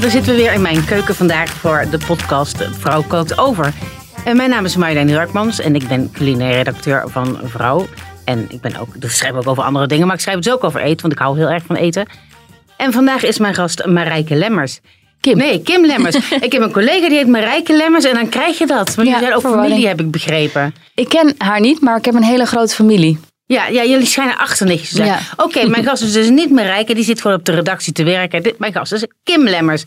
Daar 0.00 0.10
zitten 0.10 0.34
we 0.34 0.38
weer 0.38 0.52
in 0.52 0.62
mijn 0.62 0.84
keuken 0.84 1.14
vandaag 1.14 1.50
voor 1.50 1.84
de 1.90 1.98
podcast 2.06 2.56
Vrouw 2.70 3.02
kookt 3.02 3.38
over. 3.38 3.72
En 4.24 4.36
mijn 4.36 4.50
naam 4.50 4.64
is 4.64 4.76
Marjolein 4.76 5.16
Rukmans 5.18 5.60
en 5.60 5.74
ik 5.74 5.88
ben 5.88 6.10
culinair 6.12 6.52
redacteur 6.52 7.04
van 7.08 7.38
Vrouw. 7.44 7.86
En 8.24 8.46
ik 8.48 8.60
ben 8.60 8.76
ook, 8.76 9.00
dus 9.00 9.16
schrijf 9.16 9.34
ook 9.34 9.48
over 9.48 9.62
andere 9.62 9.86
dingen, 9.86 10.06
maar 10.06 10.14
ik 10.16 10.20
schrijf 10.22 10.38
dus 10.38 10.52
ook 10.52 10.64
over 10.64 10.80
eten, 10.80 11.00
want 11.00 11.12
ik 11.12 11.18
hou 11.18 11.38
heel 11.38 11.48
erg 11.48 11.62
van 11.66 11.76
eten. 11.76 12.06
En 12.76 12.92
vandaag 12.92 13.22
is 13.22 13.38
mijn 13.38 13.54
gast 13.54 13.86
Marijke 13.86 14.34
Lemmers. 14.34 14.80
Kim. 15.20 15.36
Nee, 15.36 15.62
Kim 15.62 15.86
Lemmers. 15.86 16.16
ik 16.46 16.52
heb 16.52 16.62
een 16.62 16.72
collega 16.72 17.08
die 17.08 17.18
heet 17.18 17.28
Marijke 17.28 17.76
Lemmers 17.76 18.04
en 18.04 18.14
dan 18.14 18.28
krijg 18.28 18.58
je 18.58 18.66
dat. 18.66 18.94
Want 18.94 19.08
Ja, 19.08 19.14
jullie 19.14 19.18
zijn 19.18 19.34
ook 19.34 19.60
familie, 19.60 19.86
heb 19.86 20.00
ik 20.00 20.10
begrepen. 20.10 20.74
Ik 20.94 21.08
ken 21.08 21.34
haar 21.38 21.60
niet, 21.60 21.80
maar 21.80 21.96
ik 21.96 22.04
heb 22.04 22.14
een 22.14 22.22
hele 22.22 22.46
grote 22.46 22.74
familie. 22.74 23.18
Ja, 23.52 23.66
ja 23.66 23.84
jullie 23.84 24.06
schijnen 24.06 24.36
achternichtjes 24.36 24.88
te 24.88 24.96
zijn. 24.96 25.08
Ja. 25.08 25.20
Oké, 25.36 25.68
mijn 25.68 25.84
gast 25.84 26.02
is 26.02 26.12
dus 26.12 26.28
niet 26.28 26.50
Marijke, 26.50 26.94
die 26.94 27.04
zit 27.04 27.20
gewoon 27.20 27.36
op 27.36 27.44
de 27.44 27.52
redactie 27.52 27.92
te 27.92 28.02
werken. 28.04 28.42
Dit, 28.42 28.58
mijn 28.58 28.72
gast 28.72 28.92
is 28.92 29.06
Kim 29.22 29.44
Lemmers. 29.44 29.82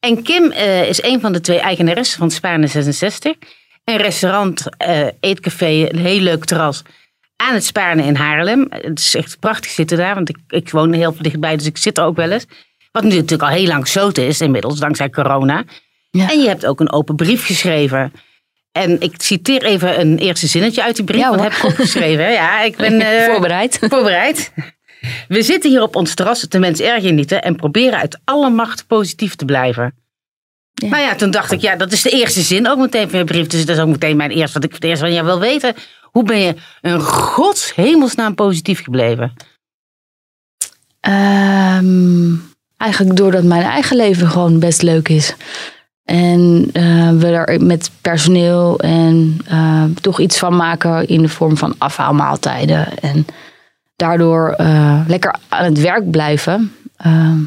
En 0.00 0.22
Kim 0.22 0.50
eh, 0.50 0.88
is 0.88 1.02
een 1.02 1.20
van 1.20 1.32
de 1.32 1.40
twee 1.40 1.58
eigenaressen 1.58 2.18
van 2.18 2.30
Spaarne 2.30 2.66
66. 2.66 3.34
Een 3.84 3.96
restaurant, 3.96 4.76
eh, 4.76 5.06
eetcafé, 5.20 5.88
een 5.90 5.98
heel 5.98 6.20
leuk 6.20 6.44
terras 6.44 6.82
aan 7.36 7.54
het 7.54 7.64
Spaarne 7.64 8.02
in 8.02 8.14
Haarlem. 8.14 8.66
Het 8.70 8.98
is 8.98 9.14
echt 9.14 9.38
prachtig 9.38 9.70
zitten 9.70 9.96
daar, 9.96 10.14
want 10.14 10.28
ik, 10.28 10.36
ik 10.48 10.70
woon 10.70 10.92
heel 10.92 11.16
dichtbij, 11.18 11.56
dus 11.56 11.66
ik 11.66 11.76
zit 11.76 11.98
er 11.98 12.04
ook 12.04 12.16
wel 12.16 12.30
eens. 12.30 12.46
Wat 12.92 13.02
nu 13.02 13.14
natuurlijk 13.14 13.42
al 13.42 13.56
heel 13.56 13.66
lang 13.66 13.82
gesloten 13.82 14.26
is 14.26 14.40
inmiddels, 14.40 14.78
dankzij 14.78 15.10
corona. 15.10 15.64
Ja. 16.10 16.30
En 16.30 16.40
je 16.40 16.48
hebt 16.48 16.66
ook 16.66 16.80
een 16.80 16.92
open 16.92 17.16
brief 17.16 17.46
geschreven. 17.46 18.12
En 18.76 19.00
ik 19.00 19.14
citeer 19.16 19.62
even 19.62 20.00
een 20.00 20.18
eerste 20.18 20.46
zinnetje 20.46 20.82
uit 20.82 20.96
die 20.96 21.04
brief, 21.04 21.20
Ja, 21.20 21.28
want 21.28 21.42
heb 21.42 21.52
ik 21.52 21.64
opgeschreven. 21.64 22.32
Ja, 22.32 22.62
ik 22.62 22.76
ben... 22.76 23.00
eh, 23.20 23.24
Voorbereid. 23.24 23.78
Voorbereid. 23.90 24.52
We 25.28 25.42
zitten 25.42 25.70
hier 25.70 25.82
op 25.82 25.96
ons 25.96 26.14
terras 26.14 26.40
de 26.40 26.58
mensen 26.58 26.86
erg 26.86 27.02
genieten 27.02 27.42
en 27.42 27.56
proberen 27.56 27.98
uit 27.98 28.20
alle 28.24 28.50
macht 28.50 28.86
positief 28.86 29.34
te 29.34 29.44
blijven. 29.44 29.94
Ja. 30.74 30.88
Nou 30.88 31.02
ja, 31.02 31.14
toen 31.14 31.30
dacht 31.30 31.52
ik, 31.52 31.60
ja, 31.60 31.76
dat 31.76 31.92
is 31.92 32.02
de 32.02 32.10
eerste 32.10 32.40
zin 32.40 32.68
ook 32.68 32.78
meteen 32.78 33.10
van 33.10 33.18
je 33.18 33.24
brief. 33.24 33.46
Dus 33.46 33.66
dat 33.66 33.76
is 33.76 33.82
ook 33.82 33.88
meteen 33.88 34.16
mijn 34.16 34.30
eerste, 34.30 34.58
wat 34.58 34.68
ik 34.68 34.74
het 34.74 34.84
eerste 34.84 35.04
van 35.04 35.14
jou 35.14 35.26
wil 35.26 35.40
weten. 35.40 35.74
Hoe 36.02 36.24
ben 36.24 36.38
je 36.38 36.54
een 36.80 37.00
gods 37.00 37.74
hemelsnaam 37.74 38.34
positief 38.34 38.82
gebleven? 38.82 39.32
Ehm, 41.00 42.34
eigenlijk 42.76 43.16
doordat 43.16 43.44
mijn 43.44 43.62
eigen 43.62 43.96
leven 43.96 44.28
gewoon 44.28 44.58
best 44.58 44.82
leuk 44.82 45.08
is. 45.08 45.34
En 46.04 46.70
eh, 46.72 47.10
we 47.10 47.26
er 47.26 47.64
met 47.64 47.90
personeel 48.00 48.78
en 48.80 49.38
eh, 49.46 49.84
toch 50.00 50.20
iets 50.20 50.38
van 50.38 50.56
maken 50.56 51.06
in 51.08 51.22
de 51.22 51.28
vorm 51.28 51.56
van 51.56 51.74
afhaalmaaltijden. 51.78 52.98
En 52.98 53.26
daardoor 53.96 54.48
eh, 54.50 55.00
lekker 55.06 55.34
aan 55.48 55.64
het 55.64 55.80
werk 55.80 56.10
blijven. 56.10 56.72
Ehm, 56.96 57.38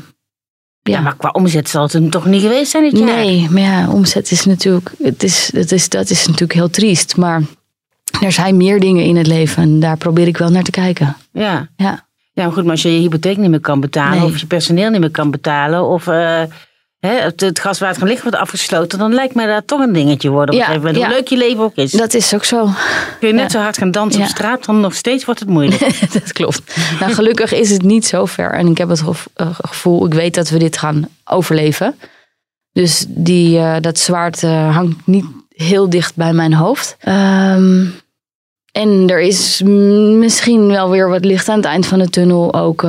Ja, 0.82 1.00
maar 1.02 1.16
qua 1.16 1.30
omzet 1.30 1.70
zal 1.70 1.84
het 1.84 1.94
hem 1.94 2.10
toch 2.10 2.26
niet 2.26 2.42
geweest 2.42 2.72
zijn 2.72 2.84
dit 2.84 2.98
jaar? 2.98 3.08
Nee, 3.08 3.48
maar 3.50 3.62
ja, 3.62 3.90
omzet 3.90 4.32
is 4.32 4.46
natuurlijk, 4.46 4.92
het 5.04 5.24
is, 5.24 5.52
het 5.54 5.72
is, 5.72 5.90
dat 5.90 6.10
is 6.10 6.26
natuurlijk 6.26 6.54
heel 6.54 6.70
triest. 6.70 7.18
Maar 7.18 7.42
er 8.22 8.32
zijn 8.32 8.58
meer 8.58 8.80
dingen 8.80 9.04
in 9.04 9.16
het 9.16 9.28
leven 9.28 9.64
en 9.64 9.80
daar 9.80 9.98
probeer 9.98 10.28
ik 10.28 10.38
wel 10.38 10.50
naar 10.50 10.64
te 10.64 10.72
kijken. 10.72 11.16
Ja. 11.32 11.68
Ja. 11.76 12.06
Ja, 12.34 12.44
maar 12.44 12.52
goed, 12.54 12.64
maar 12.64 12.72
als 12.72 12.82
je 12.82 12.94
je 12.94 13.00
hypotheek 13.00 13.38
niet 13.38 13.50
meer 13.50 13.60
kan 13.60 13.80
betalen, 13.80 14.20
Nee. 14.20 14.28
of 14.28 14.38
je 14.38 14.46
personeel 14.48 14.90
niet 14.90 15.00
meer 15.00 15.12
kan 15.12 15.32
betalen, 15.32 15.88
of 15.88 16.08
hè, 17.00 17.10
het, 17.10 17.42
het 17.42 17.60
gas, 17.60 17.80
water 17.80 18.02
en 18.02 18.08
licht 18.08 18.22
wordt 18.22 18.38
afgesloten, 18.38 19.00
dan 19.00 19.14
lijkt 19.14 19.36
mij 19.36 19.46
dat 19.46 19.68
toch 19.68 19.80
een 19.80 19.94
dingetje 19.94 20.30
worden. 20.30 20.56
Op 20.56 20.62
Ja, 20.62 20.70
een 20.70 20.76
moment, 20.76 20.98
ja. 20.98 21.06
Hoe 21.06 21.14
leuk 21.14 21.28
je 21.28 21.38
leven 21.38 21.64
ook 21.64 21.76
is. 21.76 21.92
Dat 21.92 22.14
is 22.14 22.34
ook 22.34 22.44
zo. 22.44 22.70
Kun 23.20 23.28
je 23.28 23.34
net 23.34 23.52
ja. 23.52 23.58
zo 23.58 23.60
hard 23.60 23.78
gaan 23.78 23.92
dansen 23.92 24.22
op 24.22 24.28
straat, 24.28 24.66
dan 24.66 24.80
nog 24.80 24.94
steeds 24.94 25.26
wordt 25.26 25.40
het 25.40 25.50
moeilijk. 25.50 25.80
dat 26.14 26.34
klopt. 26.34 26.76
Nou, 27.00 27.14
gelukkig 27.14 27.54
is 27.54 27.70
het 27.70 27.82
niet 27.82 28.06
zo 28.06 28.26
ver. 28.26 28.52
En 28.52 28.68
ik 28.68 28.78
heb 28.78 28.90
het 28.90 29.04
eh, 29.34 29.48
gevoel, 29.62 30.06
ik 30.06 30.14
weet 30.14 30.36
dat 30.36 30.50
we 30.50 30.58
dit 30.58 30.78
gaan 30.78 31.08
overleven. 31.26 31.96
Dus 32.72 33.06
die, 33.08 33.58
eh, 33.58 33.76
dat 33.82 34.00
zwaard 34.00 34.44
eh, 34.44 34.76
hangt 34.76 35.08
niet 35.08 35.26
heel 35.50 35.90
dicht 35.90 36.16
bij 36.16 36.34
mijn 36.34 36.54
hoofd. 36.54 36.96
Ehm, 37.00 37.86
en 38.72 39.10
er 39.10 39.20
is 39.20 39.62
misschien 39.62 40.68
wel 40.68 40.90
weer 40.90 41.10
wat 41.10 41.26
licht 41.26 41.50
aan 41.50 41.58
het 41.58 41.66
eind 41.66 41.86
van 41.86 42.00
de 42.00 42.10
tunnel 42.10 42.54
ook. 42.54 42.86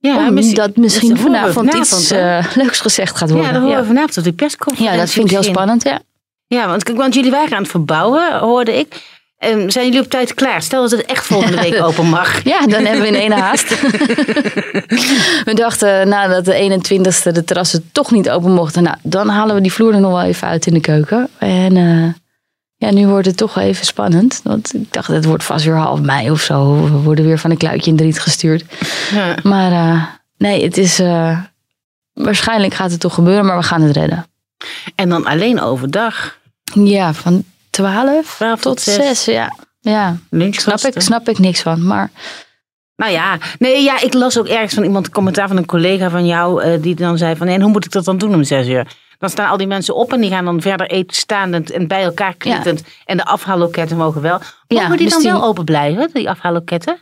Ja, 0.00 0.30
dat 0.30 0.76
misschien 0.76 1.08
dat 1.08 1.18
we 1.18 1.24
vanavond, 1.24 1.74
iets 1.74 2.10
eh, 2.10 2.44
leuks 2.54 2.80
gezegd 2.80 3.16
gaat 3.16 3.30
worden. 3.30 3.46
ja, 3.46 3.52
dat 3.52 3.62
horen 3.62 3.76
ja. 3.76 3.82
we 3.82 3.86
vanavond 3.86 4.16
op 4.16 4.24
die 4.24 4.32
persconferentie. 4.32 4.96
Ja, 4.96 5.02
dat 5.02 5.10
vind 5.10 5.24
ik 5.24 5.30
heel 5.30 5.38
misschien. 5.38 5.56
spannend. 5.56 5.82
Ja. 5.82 6.00
Ja, 6.46 6.66
want, 6.66 6.88
want 6.88 7.14
jullie 7.14 7.30
waren 7.30 7.52
aan 7.52 7.62
het 7.62 7.70
verbouwen, 7.70 8.38
hoorde 8.38 8.78
ik. 8.78 8.94
Ehm, 9.38 9.68
zijn 9.68 9.84
jullie 9.84 10.00
op 10.00 10.10
tijd 10.10 10.34
klaar? 10.34 10.62
Stel 10.62 10.82
dat 10.82 10.90
het 10.90 11.04
echt 11.04 11.26
volgende 11.26 11.60
week 11.60 11.82
open 11.86 12.06
mag. 12.06 12.44
Ja, 12.44 12.66
dan 12.66 12.84
hebben 12.84 13.00
we 13.00 13.08
in 13.08 13.14
ene 13.14 13.34
haast. 13.34 13.80
we 15.48 15.52
dachten 15.54 16.08
nadat 16.08 16.44
de 16.44 16.80
21ste 16.82 17.32
de 17.32 17.44
terrassen 17.44 17.88
toch 17.92 18.10
niet 18.10 18.30
open 18.30 18.52
mochten. 18.52 18.82
Nou, 18.82 18.96
dan 19.02 19.28
halen 19.28 19.54
we 19.54 19.60
die 19.60 19.72
vloer 19.72 19.94
er 19.94 20.00
nog 20.00 20.10
wel 20.10 20.22
even 20.22 20.48
uit 20.48 20.66
in 20.66 20.74
de 20.74 20.80
keuken. 20.80 21.28
En 21.38 21.76
eh, 21.76 22.27
ja, 22.78 22.90
nu 22.90 23.06
wordt 23.06 23.26
het 23.26 23.36
toch 23.36 23.56
even 23.58 23.86
spannend. 23.86 24.40
Want 24.44 24.74
ik 24.74 24.92
dacht, 24.92 25.08
het 25.08 25.24
wordt 25.24 25.44
vast 25.44 25.64
weer 25.64 25.74
half 25.76 26.00
mei 26.00 26.30
of 26.30 26.40
zo. 26.40 26.82
We 26.82 26.90
worden 26.90 27.24
weer 27.24 27.38
van 27.38 27.50
een 27.50 27.56
kluitje 27.56 27.90
in 27.90 27.96
de 27.96 28.02
riet 28.02 28.20
gestuurd. 28.20 28.64
Ja. 29.14 29.36
Maar 29.42 29.72
eh, 29.72 30.02
nee, 30.36 30.62
het 30.64 30.76
is... 30.76 30.98
eh, 30.98 31.38
waarschijnlijk 32.12 32.74
gaat 32.74 32.90
het 32.90 33.00
toch 33.00 33.14
gebeuren, 33.14 33.46
maar 33.46 33.56
we 33.56 33.62
gaan 33.62 33.82
het 33.82 33.96
redden. 33.96 34.26
En 34.94 35.08
dan 35.08 35.26
alleen 35.26 35.60
overdag. 35.60 36.38
Ja, 36.74 37.12
van 37.14 37.44
12 37.70 38.34
12 38.36 38.60
tot 38.60 38.80
6. 38.80 39.24
Ja, 39.24 39.56
ja. 39.80 40.16
Lunchgasten. 40.30 40.78
Snap 40.78 40.94
ik, 40.94 41.00
snap 41.02 41.28
ik 41.28 41.38
niks 41.38 41.60
van. 41.62 41.86
Maar 41.86 42.10
Nou 42.96 43.12
ja, 43.12 43.38
nee, 43.58 43.82
ja, 43.82 44.00
ik 44.00 44.14
las 44.14 44.38
ook 44.38 44.46
ergens 44.48 44.74
van 44.74 44.82
iemand 44.84 45.06
een 45.06 45.12
commentaar 45.12 45.48
van 45.48 45.56
een 45.56 45.66
collega 45.66 46.10
van 46.10 46.26
jou. 46.26 46.62
eh, 46.62 46.82
die 46.82 46.94
dan 46.94 47.18
zei 47.18 47.36
van, 47.36 47.46
en 47.46 47.60
hoe 47.60 47.70
moet 47.70 47.84
ik 47.84 47.92
dat 47.92 48.04
dan 48.04 48.18
doen 48.18 48.34
om 48.34 48.44
zes 48.44 48.66
uur? 48.68 48.86
Dan 49.18 49.30
staan 49.30 49.48
al 49.50 49.56
die 49.56 49.66
mensen 49.66 49.94
op 49.94 50.12
en 50.12 50.20
die 50.20 50.30
gaan 50.30 50.44
dan 50.44 50.60
verder 50.60 50.90
eten 50.90 51.16
staand 51.16 51.70
en 51.70 51.86
bij 51.86 52.02
elkaar 52.02 52.34
knittend. 52.34 52.82
En 53.04 53.16
de 53.16 53.24
afhaalloketten 53.24 53.96
mogen 53.96 54.22
wel. 54.22 54.40
Mogen 54.68 54.88
die 54.96 54.98
dus 54.98 55.12
dan 55.12 55.22
die- 55.22 55.30
wel 55.30 55.44
open 55.44 55.64
blijven, 55.64 56.10
die 56.12 56.30
afhaalloketten? 56.30 56.98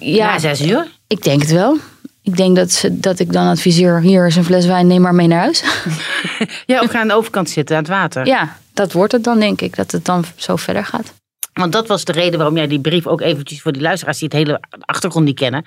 ja, 0.00 0.26
Na 0.32 0.38
zes 0.38 0.60
uur? 0.62 0.86
Ik 1.06 1.22
denk 1.22 1.40
het 1.42 1.50
wel. 1.50 1.76
Ik 2.22 2.36
denk 2.36 2.56
dat, 2.56 2.72
ze, 2.72 3.00
dat 3.00 3.18
ik 3.18 3.32
dan 3.32 3.46
adviseer, 3.46 4.00
hier 4.00 4.26
is 4.26 4.36
een 4.36 4.44
fles 4.44 4.66
wijn, 4.66 4.86
neem 4.86 5.00
maar 5.00 5.14
mee 5.14 5.26
naar 5.26 5.40
huis. 5.40 5.62
Ja, 6.66 6.80
of 6.82 6.90
ga 6.90 7.00
aan 7.00 7.08
de 7.08 7.14
overkant 7.14 7.50
zitten, 7.50 7.76
aan 7.76 7.82
het 7.82 7.90
water. 7.92 8.26
Ja, 8.26 8.56
dat 8.74 8.92
wordt 8.92 9.12
het 9.12 9.24
dan 9.24 9.38
denk 9.40 9.60
ik, 9.60 9.76
dat 9.76 9.90
het 9.90 10.04
dan 10.04 10.24
zo 10.36 10.56
verder 10.56 10.84
gaat. 10.84 11.14
Want 11.52 11.72
dat 11.72 11.86
was 11.86 12.04
de 12.04 12.12
reden 12.12 12.36
waarom 12.38 12.56
jij 12.56 12.66
die 12.66 12.80
brief 12.80 13.06
ook 13.06 13.20
eventjes 13.20 13.60
voor 13.62 13.72
die 13.72 13.82
luisteraars 13.82 14.18
die 14.18 14.28
het 14.28 14.36
hele 14.36 14.60
achtergrond 14.80 15.24
niet 15.24 15.38
kennen. 15.38 15.64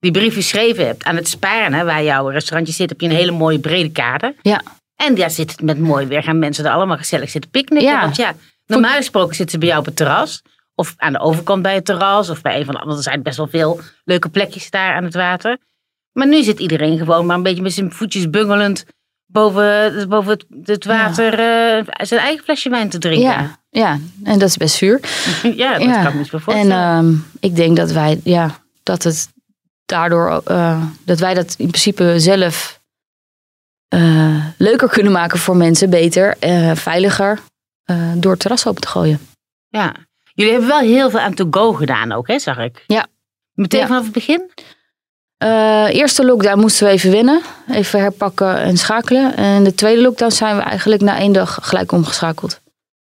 Die 0.00 0.10
brief 0.10 0.34
geschreven 0.34 0.86
hebt 0.86 1.04
aan 1.04 1.16
het 1.16 1.28
sparen, 1.28 1.72
hè, 1.74 1.84
waar 1.84 2.02
jouw 2.04 2.28
restaurantje 2.28 2.72
zit, 2.74 2.88
heb 2.88 3.00
je 3.00 3.06
een 3.06 3.12
hele 3.14 3.30
mooie 3.30 3.58
brede 3.58 3.90
kade. 3.90 4.34
Ja, 4.42 4.62
En 5.06 5.14
daar 5.14 5.30
zit 5.30 5.50
het 5.50 5.62
met 5.62 5.78
mooi 5.78 6.06
weer, 6.06 6.22
gaan 6.22 6.38
mensen 6.38 6.64
er 6.64 6.70
allemaal 6.72 6.96
gezellig 6.96 7.30
zitten 7.30 7.50
picknicken. 7.50 7.90
Ja. 7.92 8.00
Want 8.00 8.16
ja, 8.16 8.34
normaal 8.66 8.96
gesproken 8.96 9.34
zitten 9.34 9.50
ze 9.54 9.58
bij 9.58 9.68
jou 9.68 9.80
op 9.80 9.86
het 9.86 9.96
terras. 9.96 10.42
Of 10.74 10.94
aan 10.96 11.12
de 11.12 11.20
overkant 11.20 11.62
bij 11.62 11.74
het 11.74 11.84
terras. 11.84 12.30
Of 12.30 12.40
bij 12.40 12.58
een 12.58 12.64
van 12.64 12.74
de 12.74 12.80
andere. 12.80 12.98
Er 12.98 13.02
zijn 13.04 13.22
best 13.22 13.36
wel 13.36 13.48
veel 13.48 13.80
leuke 14.04 14.28
plekjes 14.28 14.70
daar 14.70 14.94
aan 14.94 15.04
het 15.04 15.14
water. 15.14 15.58
Maar 16.12 16.26
nu 16.28 16.42
zit 16.42 16.58
iedereen 16.58 16.98
gewoon 16.98 17.26
maar 17.26 17.36
een 17.36 17.42
beetje 17.42 17.62
met 17.62 17.72
zijn 17.72 17.92
voetjes 17.92 18.30
bungelend 18.30 18.84
boven, 19.26 20.08
boven 20.08 20.30
het, 20.30 20.44
het 20.64 20.84
water 20.84 21.32
eh, 21.32 21.84
zijn 22.06 22.20
eigen 22.20 22.44
flesje 22.44 22.70
wijn 22.70 22.88
te 22.88 22.98
drinken. 22.98 23.28
ja, 23.30 23.58
ja, 23.70 23.98
en 24.24 24.38
dat 24.38 24.48
is 24.48 24.56
best 24.56 24.74
zuur. 24.74 25.00
Ja, 25.56 25.72
dat 25.72 25.82
ja. 25.82 26.02
kan 26.02 26.06
ik 26.06 26.12
me 26.12 26.18
eens 26.18 26.32
En 26.32 26.40
voorstellen. 26.40 26.72
ehm, 26.76 27.14
ik 27.40 27.56
denk 27.56 27.76
dat 27.76 27.90
wij, 27.92 28.20
ja, 28.24 28.50
dat 28.82 29.02
het 29.02 29.28
daardoor, 29.86 30.42
eh, 30.44 30.82
dat 31.04 31.18
wij 31.18 31.34
dat 31.34 31.54
in 31.58 31.68
principe 31.68 32.14
zelf 32.20 32.80
eh, 33.92 34.46
leuker 34.58 34.88
kunnen 34.88 35.12
maken 35.12 35.38
voor 35.38 35.56
mensen, 35.56 35.90
beter, 35.90 36.36
eh, 36.38 36.70
veiliger, 36.74 37.38
eh, 37.84 37.96
door 38.16 38.30
het 38.30 38.40
terras 38.40 38.66
open 38.66 38.80
te 38.80 38.88
gooien. 38.88 39.20
Ja. 39.68 39.94
Jullie 40.34 40.52
hebben 40.52 40.70
wel 40.70 40.78
heel 40.80 41.10
veel 41.10 41.20
aan 41.20 41.34
to-go 41.34 41.72
gedaan 41.72 42.12
ook, 42.12 42.26
hè, 42.28 42.38
zag 42.38 42.58
ik. 42.58 42.84
Ja. 42.86 43.06
Meteen 43.52 43.80
Ja. 43.80 43.86
vanaf 43.86 44.02
het 44.04 44.12
begin? 44.12 44.50
Eerste 45.88 46.24
lockdown 46.24 46.60
moesten 46.60 46.86
we 46.86 46.92
even 46.92 47.10
wennen. 47.10 47.40
Even 47.70 48.00
herpakken 48.00 48.56
en 48.56 48.76
schakelen. 48.76 49.36
En 49.36 49.64
de 49.64 49.74
tweede 49.74 50.02
lockdown 50.02 50.30
zijn 50.32 50.56
we 50.56 50.62
eigenlijk 50.62 51.02
na 51.02 51.16
één 51.18 51.32
dag 51.32 51.58
gelijk 51.62 51.92
omgeschakeld. 51.92 52.60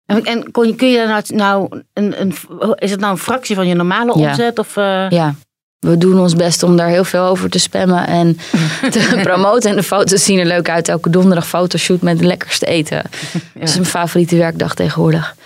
En, 0.06 0.25
en 0.25 0.50
kon 0.50 0.67
je, 0.67 0.75
kun 0.75 0.88
je 0.88 0.96
daar 0.96 1.06
nou, 1.06 1.23
nou 1.35 1.82
een, 1.93 2.20
een, 2.20 2.35
is 2.75 2.90
het 2.90 3.00
nou 3.00 3.12
een 3.12 3.19
fractie 3.19 3.56
van 3.56 3.67
je 3.67 3.75
normale 3.75 4.19
Ja. 4.19 4.29
omzet? 4.29 4.58
Of, 4.58 4.75
Ja, 4.75 5.35
we 5.78 5.98
doen 5.98 6.20
ons 6.20 6.34
best 6.34 6.62
om 6.62 6.76
daar 6.76 6.88
heel 6.88 7.04
veel 7.04 7.25
over 7.25 7.50
te 7.50 7.58
spammen 7.58 8.06
en 8.06 8.38
te 8.90 9.20
promoten. 9.22 9.70
En 9.70 9.76
de 9.76 9.82
foto's 9.82 10.25
zien 10.25 10.38
er 10.38 10.46
leuk 10.46 10.69
uit. 10.69 10.88
Elke 10.88 11.10
donderdag 11.10 11.48
fotoshoot 11.48 12.02
met 12.02 12.16
het 12.16 12.26
lekkerste 12.26 12.66
eten. 12.66 13.02
Dat 13.54 13.69
is 13.69 13.75
mijn 13.75 13.86
favoriete 13.86 14.36
werkdag 14.36 14.75
tegenwoordig. 14.75 15.36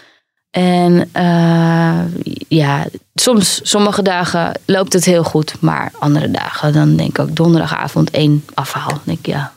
En 0.51 1.09
eh, 1.13 2.01
ja, 2.49 2.87
soms, 3.15 3.61
sommige 3.63 4.03
dagen 4.03 4.61
loopt 4.67 4.93
het 4.93 5.05
heel 5.05 5.25
goed. 5.25 5.55
Maar 5.61 5.93
andere 5.99 6.31
dagen, 6.31 6.73
dan 6.73 6.97
denk 6.97 7.09
ik 7.09 7.19
ook 7.19 7.37
donderdagavond 7.37 8.11
één 8.11 8.45
afhaal. 8.55 8.89
Dan 8.89 9.01
denk 9.05 9.19
ik, 9.19 9.27
ja, 9.27 9.53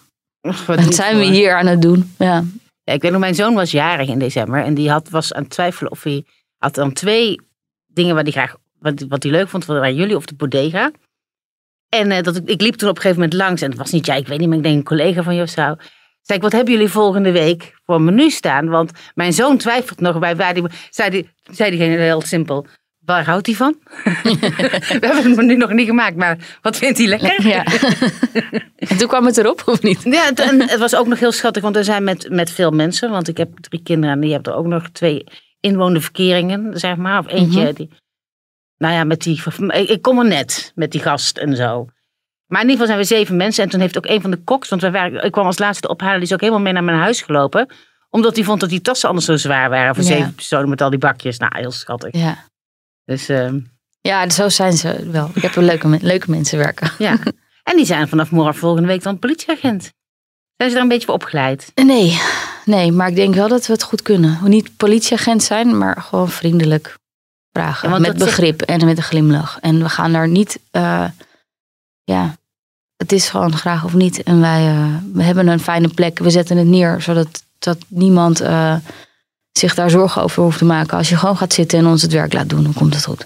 wat 0.65 0.95
zijn 0.95 1.17
we 1.17 1.25
hier 1.25 1.55
aan 1.55 1.67
het 1.67 1.81
doen? 1.81 2.13
Ja, 2.17 2.43
Ja, 2.83 2.93
ik 2.93 3.01
weet 3.01 3.11
nog, 3.11 3.19
mijn 3.19 3.35
zoon 3.35 3.53
was 3.53 3.71
jarig 3.71 4.07
in 4.07 4.19
december. 4.19 4.63
En 4.63 4.73
die 4.73 4.89
had, 4.89 5.09
was 5.09 5.33
aan 5.33 5.41
het 5.43 5.51
twijfelen 5.51 5.91
of 5.91 6.03
hij 6.03 6.25
had 6.57 6.75
dan 6.75 6.93
twee 6.93 7.41
dingen 7.87 8.13
waar 8.15 8.23
hij 8.23 8.31
graag, 8.31 8.55
wat, 8.85 9.05
wat 9.09 9.23
hij 9.23 9.31
leuk 9.31 9.49
vond. 9.49 9.65
Waren 9.65 9.95
jullie 9.95 10.15
of 10.15 10.25
de 10.25 10.35
bodega. 10.35 10.91
En 11.89 12.11
eh, 12.11 12.23
dat 12.23 12.35
ik, 12.35 12.49
ik 12.49 12.61
liep 12.61 12.75
toen 12.75 12.89
op 12.89 12.95
een 12.95 13.01
gegeven 13.01 13.23
moment 13.23 13.39
langs. 13.39 13.61
En 13.61 13.69
het 13.69 13.77
was 13.77 13.91
niet 13.91 14.05
jij, 14.05 14.19
ik 14.19 14.27
weet 14.27 14.39
niet 14.39 14.47
meer. 14.47 14.57
Ik 14.57 14.63
denk 14.63 14.75
een 14.75 14.83
collega 14.83 15.23
van 15.23 15.35
je 15.35 15.41
of 15.41 15.49
zo. 15.49 15.75
Zei 16.21 16.37
ik, 16.37 16.41
wat 16.41 16.51
hebben 16.51 16.73
jullie 16.73 16.89
volgende 16.89 17.31
week 17.31 17.73
voor 17.85 18.01
menu 18.01 18.29
staan? 18.29 18.67
Want 18.69 18.91
mijn 19.13 19.33
zoon 19.33 19.57
twijfelt 19.57 19.99
nog 19.99 20.19
bij 20.19 20.35
waar 20.35 20.53
die... 20.53 20.63
Zei, 20.89 21.09
die, 21.09 21.29
zei 21.51 21.69
diegene 21.69 21.97
heel 21.97 22.21
simpel. 22.21 22.65
Waar 23.05 23.25
houdt 23.25 23.45
hij 23.45 23.55
van? 23.55 23.75
We 24.23 24.97
hebben 24.99 25.23
het 25.23 25.35
menu 25.35 25.55
nog 25.55 25.71
niet 25.71 25.87
gemaakt, 25.87 26.15
maar 26.15 26.57
wat 26.61 26.77
vindt 26.77 26.97
hij 26.97 27.07
lekker? 27.07 27.47
ja. 27.47 27.63
en 28.89 28.97
toen 28.97 29.07
kwam 29.07 29.25
het 29.25 29.37
erop, 29.37 29.63
of 29.65 29.81
niet? 29.81 30.03
Ja, 30.03 30.25
het, 30.25 30.39
en 30.39 30.61
het 30.69 30.79
was 30.79 30.95
ook 30.95 31.07
nog 31.07 31.19
heel 31.19 31.31
schattig, 31.31 31.63
want 31.63 31.75
we 31.75 31.83
zijn 31.83 32.03
met, 32.03 32.29
met 32.29 32.51
veel 32.51 32.71
mensen. 32.71 33.09
Want 33.09 33.27
ik 33.27 33.37
heb 33.37 33.59
drie 33.59 33.83
kinderen 33.83 34.15
en 34.15 34.21
die 34.21 34.31
hebben 34.33 34.53
er 34.53 34.59
ook 34.59 34.65
nog 34.65 34.89
twee 34.89 35.23
inwonerverkeringen, 35.59 36.79
zeg 36.79 36.95
maar. 36.95 37.19
Of 37.19 37.27
eentje, 37.27 37.61
Mhm. 37.61 37.73
die, 37.73 37.89
nou 38.85 38.97
ja, 38.97 39.03
met 39.03 39.21
die, 39.21 39.41
ik, 39.87 40.01
kom 40.01 40.19
er 40.19 40.25
net 40.25 40.71
met 40.75 40.91
die 40.91 41.01
gast 41.01 41.37
en 41.37 41.55
zo. 41.55 41.87
Maar 42.47 42.61
in 42.61 42.69
ieder 42.69 42.85
geval 42.85 42.85
zijn 42.85 42.99
we 42.99 43.15
zeven 43.15 43.35
mensen. 43.37 43.63
En 43.63 43.69
toen 43.69 43.79
heeft 43.79 43.97
ook 43.97 44.05
een 44.05 44.21
van 44.21 44.31
de 44.31 44.37
koks, 44.43 44.69
want 44.69 44.81
wij 44.81 44.91
waren, 44.91 45.23
ik 45.23 45.31
kwam 45.31 45.45
als 45.45 45.59
laatste 45.59 45.87
ophalen, 45.87 46.15
die 46.15 46.27
is 46.27 46.33
ook 46.33 46.39
helemaal 46.39 46.61
mee 46.61 46.73
naar 46.73 46.83
mijn 46.83 46.97
huis 46.97 47.21
gelopen. 47.21 47.67
Omdat 48.09 48.35
hij 48.35 48.45
vond 48.45 48.59
dat 48.59 48.69
die 48.69 48.81
tassen 48.81 49.07
anders 49.09 49.27
zo 49.27 49.35
zwaar 49.35 49.69
waren 49.69 49.95
voor 49.95 50.03
Ja. 50.03 50.09
zeven 50.09 50.33
personen 50.35 50.69
met 50.69 50.81
al 50.81 50.89
die 50.89 50.99
bakjes. 50.99 51.37
Nou, 51.37 51.51
heel 51.57 51.71
schattig. 51.71 52.09
Ja. 52.17 52.37
Dus 53.05 53.29
ehm, 53.29 53.59
ja, 54.01 54.29
zo 54.29 54.49
zijn 54.49 54.73
ze 54.73 55.09
wel. 55.11 55.31
Ik 55.33 55.41
heb 55.41 55.55
er 55.55 55.63
leuke, 55.63 55.97
leuke 56.01 56.29
mensen 56.29 56.57
werken. 56.57 56.91
ja. 56.97 57.17
en 57.69 57.75
die 57.75 57.85
zijn 57.85 58.07
vanaf 58.07 58.31
morgen 58.31 58.55
volgende 58.55 58.87
week 58.87 59.03
dan 59.03 59.19
politieagent. 59.19 59.91
Zijn 60.57 60.69
ze 60.69 60.75
daar 60.75 60.83
een 60.83 60.87
beetje 60.89 61.05
voor 61.05 61.15
opgeleid? 61.15 61.71
Nee, 61.75 62.19
nee, 62.65 62.91
maar 62.91 63.07
ik 63.07 63.15
denk 63.15 63.35
wel 63.35 63.47
dat 63.47 63.65
we 63.67 63.73
het 63.73 63.83
goed 63.83 64.01
kunnen. 64.01 64.39
Niet 64.43 64.77
politieagent 64.77 65.43
zijn, 65.43 65.77
maar 65.77 66.01
gewoon 66.01 66.29
vriendelijk 66.29 66.97
vragen. 67.55 67.89
Ja, 67.89 67.97
met 67.97 68.19
zegt- 68.19 68.25
begrip 68.25 68.61
en 68.61 68.85
met 68.85 68.97
een 68.97 69.03
glimlach. 69.03 69.57
En 69.61 69.79
we 69.79 69.89
gaan 69.89 70.11
daar 70.11 70.27
niet, 70.27 70.59
eh, 70.71 71.05
ja, 72.03 72.37
het 72.97 73.11
is 73.11 73.29
gewoon 73.29 73.53
graag 73.53 73.83
of 73.83 73.93
niet. 73.93 74.23
En 74.23 74.39
wij 74.41 74.67
eh, 74.67 74.95
we 75.13 75.23
hebben 75.23 75.47
een 75.47 75.59
fijne 75.59 75.87
plek. 75.87 76.19
We 76.19 76.29
zetten 76.29 76.57
het 76.57 76.67
neer, 76.67 77.01
zodat 77.01 77.43
dat 77.59 77.77
niemand 77.87 78.41
eh, 78.41 78.75
zich 79.51 79.75
daar 79.75 79.89
zorgen 79.89 80.21
over 80.21 80.43
hoeft 80.43 80.57
te 80.57 80.65
maken. 80.65 80.97
Als 80.97 81.09
je 81.09 81.17
gewoon 81.17 81.37
gaat 81.37 81.53
zitten 81.53 81.79
en 81.79 81.85
ons 81.85 82.01
het 82.01 82.11
werk 82.11 82.33
laat 82.33 82.49
doen, 82.49 82.63
dan 82.63 82.73
komt 82.73 82.93
het 82.93 83.05
goed. 83.05 83.25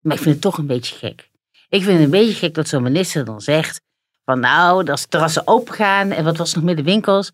Maar 0.00 0.16
ik 0.16 0.22
vind 0.22 0.34
het 0.34 0.44
toch 0.44 0.58
een 0.58 0.66
beetje 0.66 0.96
gek. 0.96 1.28
Ik 1.68 1.82
vind 1.82 1.94
het 1.94 2.04
een 2.04 2.10
beetje 2.10 2.34
gek 2.34 2.54
dat 2.54 2.68
zo'n 2.68 2.82
minister 2.82 3.24
dan 3.24 3.40
zegt: 3.40 3.80
van 4.24 4.40
nou, 4.40 4.90
als 4.90 5.02
de 5.02 5.08
terrassen 5.08 5.46
open 5.46 5.74
gaan 5.74 6.10
en 6.10 6.24
wat 6.24 6.36
was 6.36 6.54
nog 6.54 6.64
met 6.64 6.76
de 6.76 6.82
winkels? 6.82 7.32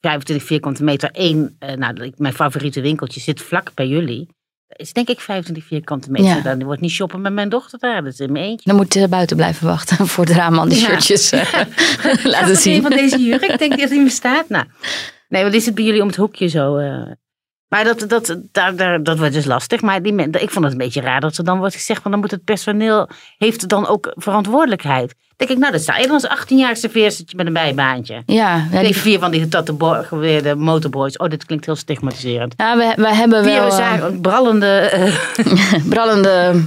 25 0.00 0.46
vierkante 0.46 0.84
meter, 0.84 1.10
één, 1.10 1.56
nou, 1.76 2.12
mijn 2.16 2.34
favoriete 2.34 2.80
winkeltje 2.80 3.20
zit 3.20 3.42
vlak 3.42 3.74
bij 3.74 3.88
jullie. 3.88 4.28
Dat 4.68 4.78
is 4.86 4.92
denk 4.92 5.08
ik 5.08 5.20
25 5.20 5.64
vierkante 5.66 6.10
meter. 6.10 6.28
Ja. 6.28 6.40
Dan 6.42 6.64
wordt 6.64 6.80
niet 6.80 6.90
shoppen 6.90 7.20
met 7.20 7.32
mijn 7.32 7.48
dochter 7.48 7.78
daar, 7.78 8.02
dat 8.04 8.12
is 8.12 8.18
in 8.20 8.32
mijn 8.32 8.44
eentje. 8.44 8.68
Dan 8.68 8.76
moet 8.76 8.94
je 8.94 9.08
buiten 9.08 9.36
blijven 9.36 9.66
wachten 9.66 10.06
voor 10.12 10.24
het 10.24 10.34
raam 10.34 10.58
al 10.58 10.68
die 10.68 10.78
Ja. 10.80 10.84
shirtjes 10.86 11.30
eh, 11.32 11.44
Zag 12.02 12.24
laten 12.34 12.56
zien. 12.56 12.74
een 12.74 12.82
van 12.82 12.90
deze 12.90 13.18
jurk, 13.18 13.42
ik 13.42 13.58
denk 13.58 13.78
dat 13.80 13.88
die 13.90 14.04
bestaat. 14.04 14.48
Nou, 14.48 14.64
nee, 15.28 15.40
want 15.40 15.52
die 15.52 15.62
zit 15.62 15.74
bij 15.74 15.84
jullie 15.84 16.00
om 16.00 16.06
het 16.06 16.16
hoekje 16.16 16.48
zo. 16.48 16.76
eh. 16.76 17.10
Maar 17.68 17.84
dat, 17.84 18.04
dat, 18.08 18.36
daar, 18.52 18.76
daar, 18.76 19.02
dat 19.02 19.18
wordt 19.18 19.32
dus 19.32 19.44
lastig. 19.44 19.80
Maar 19.80 20.02
die, 20.02 20.30
ik 20.30 20.50
vond 20.50 20.64
het 20.64 20.72
een 20.72 20.78
beetje 20.78 21.00
raar 21.00 21.20
dat 21.20 21.36
er 21.36 21.44
dan 21.44 21.58
wordt 21.58 21.74
gezegd: 21.74 22.02
van 22.02 22.10
dan 22.10 22.20
moet 22.20 22.30
het 22.30 22.44
personeel, 22.44 23.08
heeft 23.38 23.68
dan 23.68 23.86
ook 23.86 24.12
verantwoordelijkheid. 24.16 25.08
Dan 25.08 25.46
denk 25.46 25.50
ik, 25.50 25.58
nou, 25.58 25.72
dat 25.72 25.82
sta 25.82 25.96
je 25.96 26.06
dan 26.06 26.20
als 26.22 26.44
18-jarig 26.44 26.76
serveerstertje 26.76 27.36
met 27.36 27.46
een 27.46 27.52
bijbaantje. 27.52 28.22
Ja, 28.26 28.66
ja, 28.70 28.82
Die 28.82 28.96
vier 28.96 29.18
van 29.18 29.30
die 29.30 29.40
getatoeëerde 29.40 30.54
motorboys. 30.54 31.16
Oh, 31.16 31.28
dit 31.28 31.46
klinkt 31.46 31.64
heel 31.66 31.76
stigmatiserend. 31.76 32.54
ja 32.56 32.76
we, 32.76 32.92
we 32.96 33.14
hebben 33.14 33.44
Vier 33.44 33.54
wel 33.54 33.66
eh, 33.66 33.76
zagen 33.76 34.20
brallende, 34.20 34.66
eh, 34.66 35.14
brallende 35.88 36.64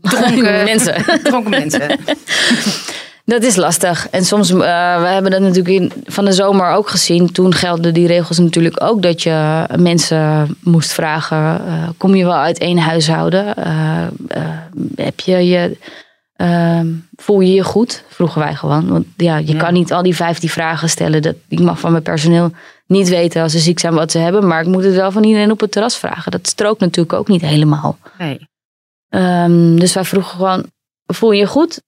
dronken 0.00 0.64
mensen. 0.64 1.22
dronken 1.22 1.50
mensen. 1.50 1.98
Dat 3.28 3.42
is 3.42 3.56
lastig. 3.56 4.08
En 4.10 4.24
soms, 4.24 4.50
eh, 4.50 4.56
we 5.00 5.06
hebben 5.06 5.30
dat 5.30 5.40
natuurlijk 5.40 5.68
in, 5.68 5.92
van 6.04 6.24
de 6.24 6.32
zomer 6.32 6.70
ook 6.70 6.88
gezien. 6.88 7.32
Toen 7.32 7.54
gelden 7.54 7.94
die 7.94 8.06
regels 8.06 8.38
natuurlijk 8.38 8.82
ook 8.82 9.02
dat 9.02 9.22
je 9.22 9.64
mensen 9.78 10.56
moest 10.62 10.92
vragen: 10.92 11.66
eh, 11.66 11.88
kom 11.96 12.14
je 12.14 12.24
wel 12.24 12.34
uit 12.34 12.58
één 12.58 12.78
huishouden? 12.78 13.56
Eh, 13.56 14.06
heb 14.94 15.20
je 15.20 15.36
je. 15.46 15.76
eh, 16.36 16.80
voel 17.16 17.40
je 17.40 17.52
je 17.54 17.62
goed? 17.64 18.04
Vroegen 18.08 18.40
wij 18.40 18.54
gewoon. 18.54 18.88
Want 18.88 19.06
ja, 19.16 19.36
je 19.36 19.52
Ja. 19.52 19.58
kan 19.58 19.72
niet 19.72 19.92
al 19.92 20.02
die 20.02 20.16
vijftien 20.16 20.48
vragen 20.48 20.88
stellen. 20.88 21.22
Dat, 21.22 21.34
ik 21.48 21.60
mag 21.60 21.80
van 21.80 21.90
mijn 21.90 22.02
personeel 22.02 22.50
niet 22.86 23.08
weten 23.08 23.42
als 23.42 23.52
ze 23.52 23.58
ziek 23.58 23.78
zijn 23.78 23.94
wat 23.94 24.10
ze 24.10 24.18
hebben. 24.18 24.46
Maar 24.46 24.60
ik 24.60 24.66
moet 24.66 24.84
het 24.84 24.94
wel 24.94 25.12
van 25.12 25.24
iedereen 25.24 25.50
op 25.50 25.60
het 25.60 25.72
terras 25.72 25.96
vragen. 25.96 26.30
Dat 26.30 26.46
strookt 26.48 26.80
natuurlijk 26.80 27.12
ook 27.18 27.28
niet 27.28 27.40
helemaal. 27.40 27.98
Nee. 28.18 28.48
Ehm, 29.08 29.76
dus 29.76 29.94
wij 29.94 30.04
vroegen 30.04 30.30
gewoon: 30.36 30.64
voel 31.06 31.32
je 31.32 31.38
je 31.40 31.46
goed? 31.46 31.82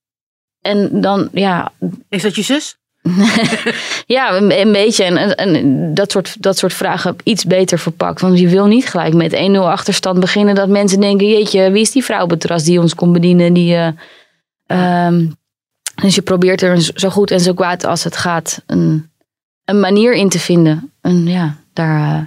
En 0.61 1.01
dan, 1.01 1.29
ja, 1.33 1.73
Is 2.09 2.23
dat 2.23 2.35
je 2.35 2.43
zus? 2.43 2.79
ja, 4.07 4.37
een, 4.37 4.61
een 4.61 4.73
beetje. 4.73 5.05
En, 5.05 5.37
en, 5.37 5.95
dat, 5.95 6.11
soort, 6.11 6.43
dat 6.43 6.59
soort 6.59 6.73
vragen 6.73 7.17
iets 7.25 7.45
beter 7.45 7.79
verpakt. 7.79 8.21
Want 8.21 8.39
je 8.39 8.49
wil 8.49 8.67
niet 8.67 8.87
gelijk 8.87 9.15
met 9.15 9.35
1-0 9.35 9.37
achterstand 9.57 10.21
beginnen. 10.21 10.55
Dat 10.55 10.69
mensen 10.69 11.01
denken, 11.01 11.29
jeetje, 11.29 11.71
wie 11.71 11.81
is 11.81 11.91
die 11.91 12.05
vrouw 12.05 12.27
terras 12.27 12.65
die 12.65 12.81
ons 12.81 12.95
kon 12.95 13.13
bedienen? 13.13 13.53
Die, 13.53 13.95
ehm, 14.67 15.27
dus 15.95 16.15
je 16.15 16.23
probeert 16.23 16.63
er 16.63 16.81
zo 16.95 17.09
goed 17.09 17.31
en 17.31 17.41
zo 17.41 17.55
kwaad 17.55 17.85
als 17.85 18.05
het 18.05 18.17
gaat 18.17 18.63
een, 18.67 19.11
een 19.65 19.81
manier 19.81 20.13
in 20.13 20.29
te 20.29 20.39
vinden. 20.39 20.93
En 21.01 21.27
ja, 21.27 21.57
daar, 21.73 22.17
eh, 22.17 22.23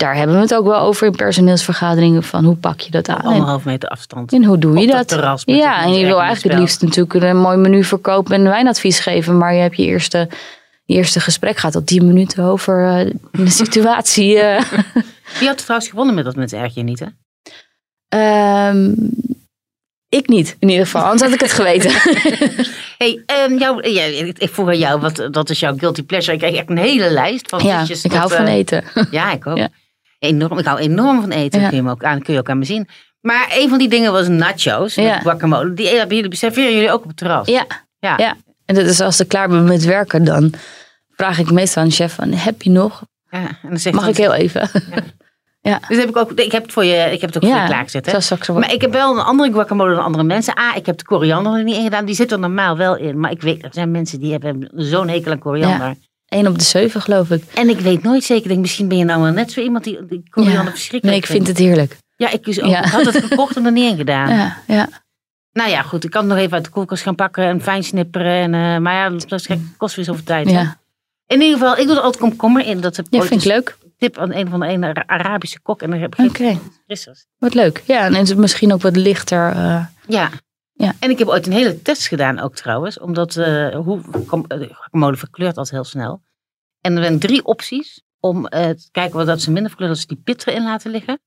daar 0.00 0.14
hebben 0.16 0.36
we 0.36 0.42
het 0.42 0.54
ook 0.54 0.64
wel 0.66 0.80
over 0.80 1.06
in 1.06 1.16
personeelsvergaderingen. 1.16 2.22
Van 2.22 2.44
hoe 2.44 2.56
pak 2.56 2.80
je 2.80 2.90
dat 2.90 3.08
aan? 3.08 3.20
Anderhalf 3.22 3.64
meter 3.64 3.88
afstand. 3.88 4.32
en 4.32 4.44
hoe 4.44 4.58
doe 4.58 4.74
je 4.76 4.80
Op 4.80 4.86
dat 4.86 4.96
dat? 4.96 5.08
terras 5.08 5.44
met 5.44 5.56
Ja, 5.56 5.82
en 5.82 5.92
je 5.92 6.06
wil 6.06 6.20
eigenlijk 6.20 6.54
het 6.54 6.62
liefst 6.62 6.82
natuurlijk 6.82 7.14
een 7.14 7.36
mooi 7.36 7.56
menu 7.56 7.84
verkopen 7.84 8.34
en 8.34 8.40
een 8.40 8.48
wijnadvies 8.48 8.98
geven. 8.98 9.38
Maar 9.38 9.54
je 9.54 9.60
hebt 9.60 9.76
je 9.76 9.84
eerste, 9.84 10.28
je 10.84 10.94
eerste 10.94 11.20
gesprek 11.20 11.56
gaat 11.56 11.74
al 11.74 11.84
tien 11.84 12.06
minuten 12.06 12.44
over 12.44 12.86
eh, 12.98 13.10
de 13.32 13.50
situatie. 13.50 14.38
eh. 14.38 14.62
Wie 15.38 15.48
had 15.48 15.58
trouwens 15.58 15.90
gewonnen 15.90 16.14
met 16.14 16.24
dat 16.24 16.36
met 16.36 16.52
ergje 16.52 16.82
niet, 16.82 16.98
hè? 17.00 17.06
Ehm, 18.08 18.92
ik 20.08 20.28
niet, 20.28 20.56
in 20.58 20.68
ieder 20.68 20.84
geval. 20.84 21.02
Anders 21.02 21.22
had 21.22 21.32
ik 21.32 21.40
het 21.40 21.52
geweten. 21.52 21.92
Hey, 23.00 23.22
ehm, 23.26 23.58
jou, 23.58 23.88
ja, 23.90 24.02
ik 24.38 24.48
vroeg 24.52 24.68
aan 24.68 24.78
jou, 24.78 25.00
wat, 25.00 25.28
dat 25.30 25.50
is 25.50 25.60
jouw 25.60 25.76
guilty 25.76 26.02
pleasure. 26.02 26.32
Ik 26.32 26.38
kreeg 26.38 26.54
echt 26.54 26.70
een 26.70 26.78
hele 26.78 27.10
lijst 27.10 27.48
van 27.48 27.62
ja, 27.64 27.84
ik 28.02 28.12
hou 28.12 28.30
van 28.30 28.46
eh, 28.46 28.54
eten. 28.54 28.84
Ja, 29.10 29.32
ik 29.32 29.46
ook. 29.46 29.56
Ja. 29.56 29.68
Enorm, 30.20 30.58
ik 30.58 30.64
hou 30.64 30.78
enorm 30.78 31.20
van 31.20 31.30
eten. 31.30 31.60
Ja. 31.60 31.68
Kun, 31.68 31.82
je 31.84 31.90
ook 31.90 32.04
aan, 32.04 32.22
kun 32.22 32.32
je 32.34 32.38
ook 32.38 32.48
aan 32.50 32.58
me 32.58 32.64
zien. 32.64 32.88
Maar 33.20 33.46
een 33.56 33.68
van 33.68 33.78
die 33.78 33.88
dingen 33.88 34.12
was 34.12 34.28
nachos 34.28 34.94
Ja. 34.94 35.02
met 35.14 35.22
guacamole. 35.22 35.74
Die 35.74 35.88
hebben 35.88 36.16
jullie, 36.16 36.36
serveren 36.36 36.74
jullie 36.74 36.90
ook 36.92 37.02
op 37.02 37.08
het 37.08 37.16
terras? 37.16 37.46
Ja, 37.48 37.66
Ja. 37.98 38.14
ja. 38.16 38.36
En 38.64 38.74
dat 38.74 38.86
is 38.86 39.00
als 39.00 39.20
ik 39.20 39.28
klaar 39.28 39.48
ben 39.48 39.64
met 39.64 39.84
werken, 39.84 40.24
dan 40.24 40.52
vraag 41.10 41.38
ik 41.38 41.50
meestal 41.50 41.82
aan 41.82 41.88
de 41.88 41.94
chef 41.94 42.14
van, 42.14 42.32
heb 42.32 42.62
je 42.62 42.70
nog? 42.70 43.02
Ja, 43.30 43.38
En 43.38 43.68
dan 43.68 43.78
zegt 43.78 43.96
Mag 43.96 44.08
ik 44.08 44.16
heel 44.16 44.34
even? 44.34 44.68
Dus 45.88 45.98
heb 45.98 46.08
ik, 46.08 46.16
ook, 46.16 46.32
ik 46.32 46.52
heb 46.52 46.62
het 46.62 46.72
voor 46.72 46.84
je, 46.84 47.12
ik 47.12 47.20
heb 47.20 47.32
het 47.34 47.44
ook 47.44 47.50
voor 47.50 47.60
je 47.60 47.66
klaargezet. 47.66 48.12
Hè? 48.12 48.20
Straks. 48.20 48.48
Maar 48.48 48.72
ik 48.72 48.80
heb 48.80 48.92
wel 48.92 49.12
een 49.12 49.24
andere 49.24 49.52
guacamole 49.52 49.94
dan 49.94 50.04
andere 50.04 50.24
mensen. 50.24 50.54
Ah, 50.54 50.76
ik 50.76 50.86
heb 50.86 50.98
de 50.98 51.04
koriander 51.04 51.52
er 51.54 51.64
niet 51.64 51.76
in 51.76 51.82
gedaan. 51.82 52.04
Die 52.04 52.14
zit 52.14 52.32
er 52.32 52.38
normaal 52.38 52.76
wel 52.76 52.96
in. 52.96 53.20
Maar 53.20 53.30
ik 53.30 53.42
weet, 53.42 53.62
er 53.64 53.68
zijn 53.72 53.90
mensen 53.90 54.20
die 54.20 54.32
hebben 54.32 54.70
zo'n 54.74 55.08
hekel 55.08 55.32
aan 55.32 55.38
koriander. 55.38 55.94
Eén 56.30 56.46
op 56.48 56.58
de 56.58 56.64
zeven, 56.64 57.00
geloof 57.00 57.30
ik. 57.30 57.44
En 57.54 57.68
ik 57.68 57.80
weet 57.80 58.02
nooit 58.02 58.24
zeker, 58.24 58.48
denk, 58.48 58.60
misschien 58.60 58.88
ben 58.88 58.98
je 58.98 59.04
nou 59.04 59.22
wel 59.22 59.32
net 59.32 59.52
zo 59.52 59.60
iemand 59.60 59.84
die, 59.84 60.06
die 60.06 60.22
koriander 60.30 60.70
verschrikkelijk 60.72 61.04
Nee, 61.04 61.16
ik 61.16 61.26
vind 61.36 61.46
het 61.46 61.58
heerlijk. 61.58 61.96
Ja, 62.16 62.30
ik 62.30 62.44
dus 62.44 62.60
ook. 62.60 62.70
Ja. 62.70 62.84
Ik 62.84 62.90
had 62.90 63.04
het 63.04 63.24
gekocht 63.24 63.56
en 63.56 63.64
er 63.66 63.72
niet 63.72 63.90
in 63.90 63.96
gedaan. 63.96 64.28
Ja, 64.36 64.56
ja. 64.66 64.88
Nou 65.52 65.70
ja, 65.70 65.82
goed. 65.82 66.04
Ik 66.04 66.10
kan 66.10 66.20
het 66.24 66.30
nog 66.30 66.38
even 66.40 66.52
uit 66.54 66.64
de 66.64 66.70
koelkast 66.70 67.02
gaan 67.02 67.14
pakken 67.14 67.44
en 67.44 67.60
fijn 67.62 67.84
snipperen. 67.84 68.32
En, 68.32 68.54
eh, 68.54 68.78
maar 68.78 68.94
ja, 68.94 69.10
dat 69.26 69.48
kost 69.76 69.96
weer 69.96 70.04
zoveel 70.04 70.24
tijd. 70.24 70.50
ja. 70.50 70.78
In 71.26 71.40
ieder 71.40 71.58
geval, 71.58 71.76
ik 71.78 71.86
doe 71.86 71.96
er 71.96 72.02
altijd 72.02 72.22
komkommer 72.22 72.66
in. 72.66 72.80
Dat 72.80 72.96
heb 72.96 73.06
ik 73.10 73.14
ja 73.14 73.22
vind 73.22 73.40
ik 73.40 73.46
leuk. 73.46 73.76
tip 73.98 74.18
aan 74.18 74.32
een 74.34 74.48
van 74.48 74.60
de 74.60 74.66
ene 74.66 74.86
Ara- 74.86 75.04
Arabische 75.06 75.60
kok. 75.60 75.82
En 75.82 75.90
dan 75.90 76.00
heb 76.00 76.14
ik 76.18 76.58
frissers. 76.86 77.26
wat 77.38 77.54
leuk. 77.54 77.82
Ja, 77.86 78.04
en 78.04 78.14
is 78.14 78.28
het 78.28 78.38
misschien 78.38 78.72
ook 78.72 78.82
wat 78.82 78.96
lichter. 78.96 79.52
eh, 79.52 79.84
Ja. 80.06 80.30
Ja. 80.80 80.94
En 80.98 81.10
ik 81.10 81.18
heb 81.18 81.28
ooit 81.28 81.46
een 81.46 81.52
hele 81.52 81.82
test 81.82 82.06
gedaan 82.08 82.38
ook 82.38 82.54
trouwens. 82.54 82.98
Omdat, 82.98 83.36
eh 83.36 83.74
hoe, 83.76 84.00
kom, 84.26 84.44
eh, 84.48 84.58
guacamole 84.70 85.16
verkleurt 85.16 85.56
altijd 85.56 85.70
heel 85.74 85.84
snel. 85.84 86.22
En 86.80 86.96
er 86.96 87.02
zijn 87.02 87.18
drie 87.18 87.44
opties. 87.44 88.02
om 88.22 88.46
eh, 88.46 88.68
te 88.68 88.88
kijken 88.90 89.16
wat 89.16 89.26
dat 89.26 89.40
ze 89.40 89.50
minder 89.50 89.66
verkleuren 89.68 89.96
als 89.98 90.06
ze 90.08 90.14
die 90.14 90.22
pit 90.24 90.46
erin 90.46 90.62
laten 90.62 90.90
liggen. 90.90 91.20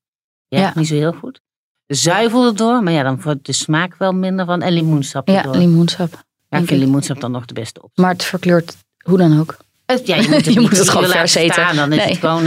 Ja, 0.47 0.59
Ja. 0.59 0.71
niet 0.75 0.87
zo 0.87 0.93
heel 0.95 1.11
goed. 1.13 1.39
Zuivel 1.87 2.45
erdoor, 2.45 2.83
maar 2.83 2.93
ja, 2.93 3.03
dan 3.03 3.21
wordt 3.21 3.45
de 3.45 3.53
smaak 3.53 3.95
wel 3.97 4.11
minder 4.11 4.45
van. 4.45 4.61
En 4.61 4.73
limoensap 4.73 5.27
Ja, 5.27 5.35
erdoor. 5.37 5.55
limoensap. 5.55 6.23
ja, 6.49 6.57
ik 6.57 6.67
vind 6.67 6.79
limoensap 6.79 7.19
dan 7.19 7.31
nog 7.31 7.45
de 7.45 7.53
beste 7.53 7.81
optie. 7.81 8.03
Maar 8.03 8.11
het 8.13 8.23
verkleurt 8.23 8.75
hoe 9.05 9.17
dan 9.17 9.39
ook. 9.39 9.57
Ja, 10.05 10.15
je 10.15 10.27
moet 10.29 10.45
het, 10.45 10.53
Je 10.53 10.59
moet 10.59 10.77
het 10.77 10.89
gewoon 10.89 11.09
vers 11.09 11.35
eten. 11.35 11.53
staan, 11.53 11.75
Dan 11.75 11.91
is 11.91 11.97
Nee. 11.97 12.07
het 12.07 12.17
gewoon, 12.17 12.43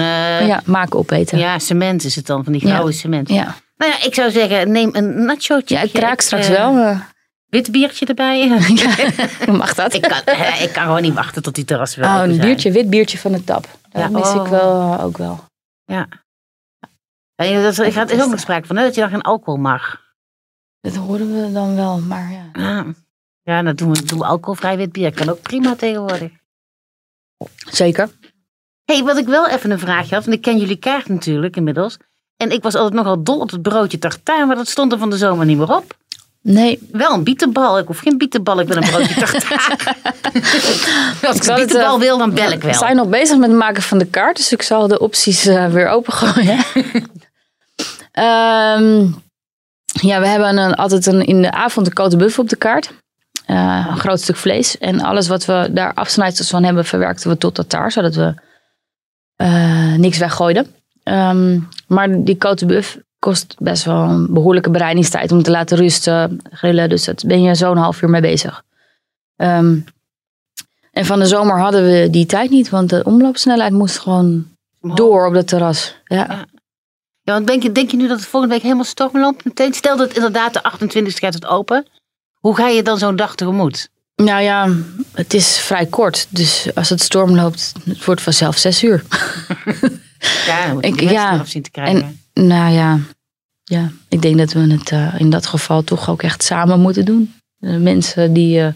ja, 0.46 0.62
maken 0.64 0.98
opeten. 0.98 1.38
ja, 1.38 1.58
cement 1.58 2.04
is 2.04 2.16
het 2.16 2.26
dan, 2.26 2.44
van 2.44 2.52
die 2.52 2.66
Ja. 2.66 2.75
gouden 2.75 2.94
cement. 2.94 3.28
Ja. 3.28 3.56
Nou 3.76 3.92
ja, 3.92 4.02
ik 4.02 4.14
zou 4.14 4.30
zeggen, 4.30 4.71
neem 4.71 4.90
een 4.92 5.25
nachootje. 5.25 5.75
Ja, 5.75 5.83
ik 5.83 5.92
kraak 5.92 6.21
straks 6.21 6.49
eh, 6.49 6.56
wel. 6.56 6.76
eh. 6.76 7.00
Wit 7.47 7.71
biertje 7.71 8.06
erbij. 8.06 8.49
mag 9.52 9.75
dat? 9.75 9.95
ik, 9.95 10.02
kan, 10.02 10.21
eh, 10.25 10.62
ik 10.62 10.73
kan 10.73 10.83
gewoon 10.83 11.02
niet 11.02 11.14
wachten 11.14 11.42
tot 11.42 11.54
die 11.54 11.64
terras 11.64 11.95
weer 11.95 12.04
Oh, 12.04 12.21
een 12.23 12.35
zijn. 12.35 12.47
biertje, 12.47 12.73
wit 12.73 12.90
biertje 12.90 13.18
van 13.18 13.33
de 13.33 13.45
tap. 13.45 13.68
Dat 13.90 14.02
Ja, 14.02 14.09
mis 14.09 14.28
oh. 14.28 14.45
ik 14.45 14.50
wel 14.50 14.92
eh, 14.92 15.04
ook 15.04 15.16
wel. 15.18 15.45
En 17.37 17.62
dat, 17.62 17.76
er 17.76 17.92
gaat 17.92 18.11
er 18.11 18.16
is 18.16 18.23
ook 18.23 18.30
nog 18.30 18.40
sprake 18.40 18.66
van, 18.66 18.76
hè, 18.76 18.83
dat 18.85 18.95
je 18.95 19.00
dan 19.00 19.11
geen 19.11 19.23
alcohol 19.23 19.61
mag. 19.61 20.04
Dat 20.80 20.95
horen 20.95 21.42
we 21.42 21.52
dan 21.52 21.75
wel, 21.75 21.99
maar 22.00 22.33
ja. 22.33 22.50
Ja, 22.52 22.85
ja 23.42 23.62
dan 23.62 23.75
doen 23.75 23.92
we, 23.92 24.02
doen 24.02 24.18
we 24.18 24.25
alcoholvrij 24.25 24.76
wit 24.76 24.92
bier. 24.92 25.14
Kan 25.14 25.28
ook 25.28 25.42
prima 25.42 25.75
tegenwoordig. 25.75 26.30
Zeker. 27.71 28.11
hey, 28.85 29.02
wat 29.02 29.16
ik 29.18 29.26
wel 29.26 29.49
even 29.49 29.71
een 29.71 29.78
vraagje 29.78 30.14
had, 30.14 30.25
want 30.25 30.37
ik 30.37 30.42
ken 30.42 30.59
jullie 30.59 30.76
kaart 30.78 31.09
natuurlijk 31.09 31.56
inmiddels. 31.56 31.97
En 32.37 32.50
ik 32.50 32.62
was 32.62 32.75
altijd 32.75 32.95
nogal 32.95 33.23
dol 33.23 33.40
op 33.40 33.50
het 33.50 33.62
broodje 33.62 33.99
tartaar, 33.99 34.47
maar 34.47 34.57
dat 34.57 34.69
stond 34.69 34.93
er 34.93 34.99
van 34.99 35.11
de 35.11 35.16
zomer 35.16 35.47
niet 35.47 35.59
meer 35.59 35.76
op. 35.76 35.97
Nee, 36.43 36.78
Wel 36.93 37.12
een 37.12 37.25
bietenbal. 37.25 37.78
Ik 37.78 37.87
hoef 37.87 37.99
geen 37.99 38.19
bietenbal, 38.19 38.61
ik 38.61 38.69
wil 38.69 38.76
een 38.76 38.90
broodje 38.90 39.14
tartaar. 39.25 39.95
Als 41.23 41.37
ik 41.37 41.47
een 41.47 41.55
bietenbal 41.55 41.95
eh, 41.95 42.00
wil, 42.00 42.19
dan 42.19 42.35
bel 42.35 42.50
ik 42.50 42.61
we 42.61 42.66
wel. 42.66 42.78
zijn 42.78 42.97
nog 42.97 43.09
bezig 43.09 43.38
met 43.38 43.49
het 43.49 43.59
maken 43.59 43.83
van 43.83 43.99
de 43.99 44.07
kaart, 44.07 44.37
dus 44.37 44.52
ik 44.52 44.62
zal 44.62 44.88
de 44.88 44.99
opties 44.99 45.47
eh, 45.47 45.66
weer 45.66 45.88
opengooien. 45.88 46.59
Ehm 48.12 49.07
ja, 49.85 50.21
we 50.21 50.26
hebben 50.26 50.57
een, 50.57 50.75
altijd 50.75 51.07
een, 51.07 51.25
in 51.25 51.43
de 51.43 51.50
avond 51.50 51.87
een 51.87 51.93
kote 51.93 52.16
buff 52.16 52.38
op 52.38 52.49
de 52.49 52.57
kaart. 52.57 52.93
Eh, 53.47 53.87
een 53.90 53.99
groot 53.99 54.21
stuk 54.21 54.37
vlees. 54.37 54.78
En 54.78 55.00
alles 55.00 55.28
wat 55.28 55.45
we 55.45 55.69
daar 55.71 55.95
afsnijdsels 55.95 56.49
van 56.49 56.64
hebben, 56.64 56.85
verwerkten 56.85 57.31
we 57.31 57.38
tot 57.38 57.55
tartaar, 57.55 57.93
zodat 57.93 58.14
we 58.14 58.35
niks 59.97 60.19
weggooiden. 60.19 60.75
Ehm, 61.06 61.60
maar 61.86 62.25
die 62.25 62.36
kote 62.36 62.66
buff 62.66 62.98
kost 63.18 63.54
best 63.58 63.84
wel 63.84 64.02
een 64.02 64.32
behoorlijke 64.32 64.70
bereidingstijd 64.70 65.32
om 65.32 65.42
te 65.42 65.50
laten 65.50 65.76
rusten, 65.76 66.40
grillen. 66.50 66.88
Dus 66.88 67.04
daar 67.04 67.14
ben 67.26 67.42
je 67.42 67.54
zo'n 67.54 67.76
half 67.76 68.02
uur 68.02 68.10
mee 68.10 68.20
bezig. 68.20 68.62
Ehm, 69.36 69.78
en 70.92 71.04
van 71.04 71.18
de 71.18 71.26
zomer 71.26 71.58
hadden 71.58 71.84
we 71.84 72.10
die 72.10 72.26
tijd 72.26 72.50
niet, 72.50 72.68
want 72.68 72.90
de 72.90 73.04
omloopsnelheid 73.04 73.72
moest 73.72 73.98
gewoon 73.98 74.46
door 74.80 75.26
op 75.26 75.34
het 75.34 75.48
terras. 75.48 75.94
Ja. 76.04 76.46
Ja, 77.22 77.32
want 77.32 77.46
denk 77.46 77.62
je, 77.62 77.72
denk 77.72 77.90
je 77.90 77.96
nu 77.96 78.08
dat 78.08 78.18
het 78.18 78.28
volgende 78.28 78.54
week 78.54 78.62
helemaal 78.62 78.84
storm 78.84 79.18
loopt 79.18 79.44
meteen? 79.44 79.75
Stel 79.75 79.96
dat 79.96 80.12
inderdaad 80.12 80.52
de 80.52 80.62
28e 80.62 81.18
gaat 81.18 81.34
het 81.34 81.46
open. 81.46 81.86
Hoe 82.34 82.56
ga 82.56 82.68
je 82.68 82.82
dan 82.82 82.98
zo'n 82.98 83.16
dag 83.16 83.34
tegemoet? 83.34 83.88
Nou 84.16 84.42
ja, 84.42 84.68
het 85.12 85.34
is 85.34 85.58
vrij 85.58 85.86
kort. 85.86 86.26
Dus 86.30 86.68
als 86.75 86.88
het 86.88 87.00
storm 87.00 87.34
loopt, 87.34 87.72
het 87.84 88.04
wordt 88.04 88.20
vanzelf 88.20 88.56
zes 88.56 88.82
uur. 88.82 89.04
Ja, 90.47 90.73
moet 90.73 90.85
Ik- 90.85 91.00
ja, 91.00 91.45
zien 91.45 91.62
te 91.62 91.71
krijgen. 91.71 92.21
Nou 92.33 92.73
ja, 92.73 92.99
ja 93.64 93.90
ik 94.09 94.23
denk 94.23 94.38
dat 94.38 94.52
we 94.52 94.61
het 94.61 94.90
eh, 94.90 95.14
in 95.21 95.30
dat 95.30 95.47
geval 95.47 95.83
toch 95.85 96.11
ook 96.11 96.23
echt 96.23 96.42
samen 96.42 96.80
moeten 96.80 97.04
doen. 97.04 97.35
De 97.56 97.78
mensen 97.78 98.33
die 98.33 98.75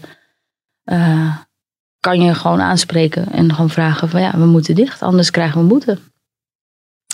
eh, 0.83 1.37
kan 1.99 2.21
je 2.21 2.33
gewoon 2.35 2.61
aanspreken 2.61 3.31
en 3.31 3.53
gewoon 3.53 3.69
vragen 3.69 4.09
van 4.09 4.21
ja, 4.21 4.37
we 4.37 4.45
moeten 4.45 4.75
dicht, 4.75 5.01
anders 5.01 5.31
krijgen 5.31 5.61
we 5.61 5.67
boete. 5.67 5.97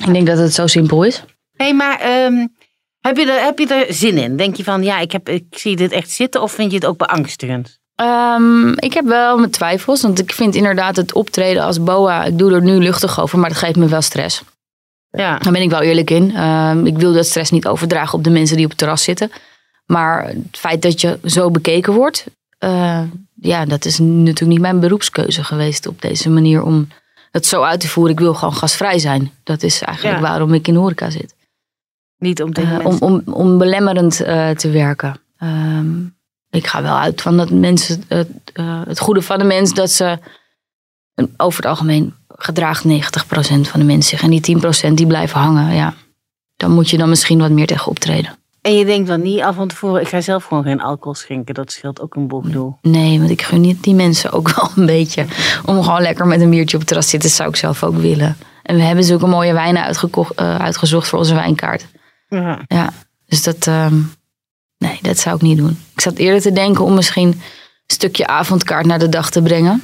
Ik 0.05 0.13
denk 0.13 0.27
dat 0.27 0.37
het 0.37 0.53
zo 0.53 0.67
simpel 0.67 1.03
is. 1.03 1.23
hey, 1.51 1.73
maar 1.73 1.99
ehm, 1.99 2.47
heb, 2.99 3.17
je 3.17 3.31
er, 3.31 3.43
heb 3.43 3.59
je 3.59 3.67
er 3.67 3.93
zin 3.93 4.17
in? 4.17 4.37
Denk 4.37 4.55
je 4.55 4.63
van, 4.63 4.83
ja, 4.83 4.99
ik, 4.99 5.11
heb, 5.11 5.29
ik 5.29 5.45
zie 5.49 5.75
dit 5.75 5.91
echt 5.91 6.09
zitten 6.09 6.41
of 6.41 6.51
vind 6.51 6.71
je 6.71 6.77
het 6.77 6.85
ook 6.85 6.97
beangstigend? 6.97 7.79
Ehm, 7.97 8.67
ik 8.69 8.93
heb 8.93 9.05
wel 9.05 9.37
mijn 9.37 9.51
twijfels, 9.51 10.01
want 10.01 10.19
ik 10.19 10.31
vind 10.33 10.55
inderdaad 10.55 10.95
het 10.95 11.13
optreden 11.13 11.63
als 11.63 11.83
boa, 11.83 12.23
ik 12.23 12.37
doe 12.37 12.53
er 12.53 12.61
nu 12.61 12.77
luchtig 12.77 13.19
over, 13.21 13.39
maar 13.39 13.49
dat 13.49 13.57
geeft 13.57 13.75
me 13.75 13.87
wel 13.87 14.01
stress. 14.01 14.43
Ja, 15.09 15.37
Daar 15.37 15.53
ben 15.53 15.61
ik 15.61 15.69
wel 15.69 15.81
eerlijk 15.81 16.09
in. 16.09 16.35
Ehm, 16.35 16.85
ik 16.85 16.97
wil 16.97 17.13
dat 17.13 17.25
stress 17.25 17.51
niet 17.51 17.67
overdragen 17.67 18.17
op 18.17 18.23
de 18.23 18.29
mensen 18.29 18.55
die 18.55 18.65
op 18.65 18.71
het 18.71 18.79
terras 18.79 19.03
zitten. 19.03 19.31
Maar 19.85 20.27
het 20.27 20.57
feit 20.57 20.81
dat 20.81 21.01
je 21.01 21.19
zo 21.23 21.51
bekeken 21.51 21.93
wordt, 21.93 22.25
eh, 22.57 23.01
ja, 23.35 23.65
dat 23.65 23.85
is 23.85 23.99
natuurlijk 23.99 24.47
niet 24.47 24.59
mijn 24.59 24.79
beroepskeuze 24.79 25.43
geweest 25.43 25.87
op 25.87 26.01
deze 26.01 26.29
manier 26.29 26.63
om 26.63 26.87
het 27.31 27.45
zo 27.45 27.61
uit 27.61 27.79
te 27.79 27.87
voeren. 27.87 28.13
Ik 28.13 28.19
wil 28.19 28.33
gewoon 28.33 28.53
gasvrij 28.53 28.99
zijn. 28.99 29.31
Dat 29.43 29.63
is 29.63 29.81
eigenlijk 29.81 30.17
Ja. 30.17 30.23
waarom 30.23 30.53
ik 30.53 30.67
in 30.67 30.75
horeca 30.75 31.09
zit. 31.09 31.35
niet 32.19 32.41
om 32.41 32.51
Eh, 32.53 32.79
om, 32.83 32.97
om, 32.99 33.21
om 33.25 33.57
belemmerend 33.57 34.21
eh, 34.21 34.49
te 34.49 34.69
werken. 34.69 35.19
Ehm, 35.37 35.95
ik 36.57 36.67
ga 36.67 36.81
wel 36.81 36.97
uit 36.97 37.21
van 37.21 37.37
dat 37.37 37.49
mensen, 37.49 38.03
het, 38.07 38.29
eh, 38.53 38.81
het 38.87 38.99
goede 38.99 39.21
van 39.21 39.37
de 39.37 39.43
mens, 39.43 39.73
dat 39.73 39.91
ze 39.91 40.19
over 41.37 41.61
het 41.61 41.69
algemeen 41.69 42.13
gedraagt 42.27 42.83
90% 42.83 43.67
van 43.67 43.79
de 43.79 43.85
mensen 43.85 44.09
zich. 44.09 44.21
En 44.21 44.29
die 44.29 44.41
10% 44.41 44.97
die 44.97 45.07
blijven 45.07 45.39
hangen, 45.39 45.75
ja. 45.75 45.93
Dan 46.57 46.71
moet 46.71 46.89
je 46.89 46.97
dan 46.97 47.09
misschien 47.09 47.39
wat 47.39 47.51
meer 47.51 47.67
tegen 47.67 47.87
optreden. 47.87 48.37
En 48.61 48.77
je 48.77 48.85
denkt 48.85 49.07
dan 49.07 49.21
niet 49.21 49.41
af 49.41 49.55
van 49.55 49.67
tevoren, 49.67 50.01
ik 50.01 50.07
ga 50.07 50.21
zelf 50.21 50.43
gewoon 50.43 50.63
geen 50.63 50.81
alcohol 50.81 51.15
schenken. 51.15 51.53
Dat 51.53 51.71
scheelt 51.71 52.01
ook 52.01 52.15
een 52.15 52.27
boel. 52.27 52.77
Nee, 52.81 53.19
want 53.19 53.29
ik 53.31 53.41
gun 53.41 53.61
niet 53.61 53.83
die 53.83 53.93
mensen 53.93 54.31
ook 54.31 54.55
wel 54.55 54.69
een 54.75 54.85
beetje. 54.85 55.25
Om 55.65 55.83
gewoon 55.83 56.01
lekker 56.01 56.27
met 56.27 56.41
een 56.41 56.49
biertje 56.49 56.73
op 56.73 56.79
het 56.79 56.87
terras 56.87 57.05
te 57.05 57.11
zitten, 57.11 57.29
zou 57.29 57.49
ik 57.49 57.55
zelf 57.55 57.83
ook 57.83 57.95
willen. 57.95 58.37
En 58.63 58.75
we 58.75 58.81
hebben 58.81 59.03
zulke 59.03 59.27
mooie 59.27 59.53
wijnen 59.53 59.83
uitgekocht, 59.83 60.33
eh, 60.35 60.57
uitgezocht 60.57 61.07
voor 61.07 61.19
onze 61.19 61.33
wijnkaart. 61.33 61.87
Ja. 62.29 62.61
Ja, 62.67 62.93
dus 63.25 63.43
dat, 63.43 63.67
ehm, 63.67 63.95
nee, 64.77 64.99
dat 65.01 65.17
zou 65.17 65.35
ik 65.35 65.41
niet 65.41 65.57
doen. 65.57 65.79
Ik 65.95 66.01
zat 66.01 66.17
eerder 66.17 66.41
te 66.41 66.51
denken 66.51 66.83
om 66.83 66.93
misschien 66.93 67.27
een 67.27 67.41
stukje 67.87 68.27
avondkaart 68.27 68.85
naar 68.85 68.99
de 68.99 69.09
dag 69.09 69.29
te 69.29 69.41
brengen. 69.41 69.81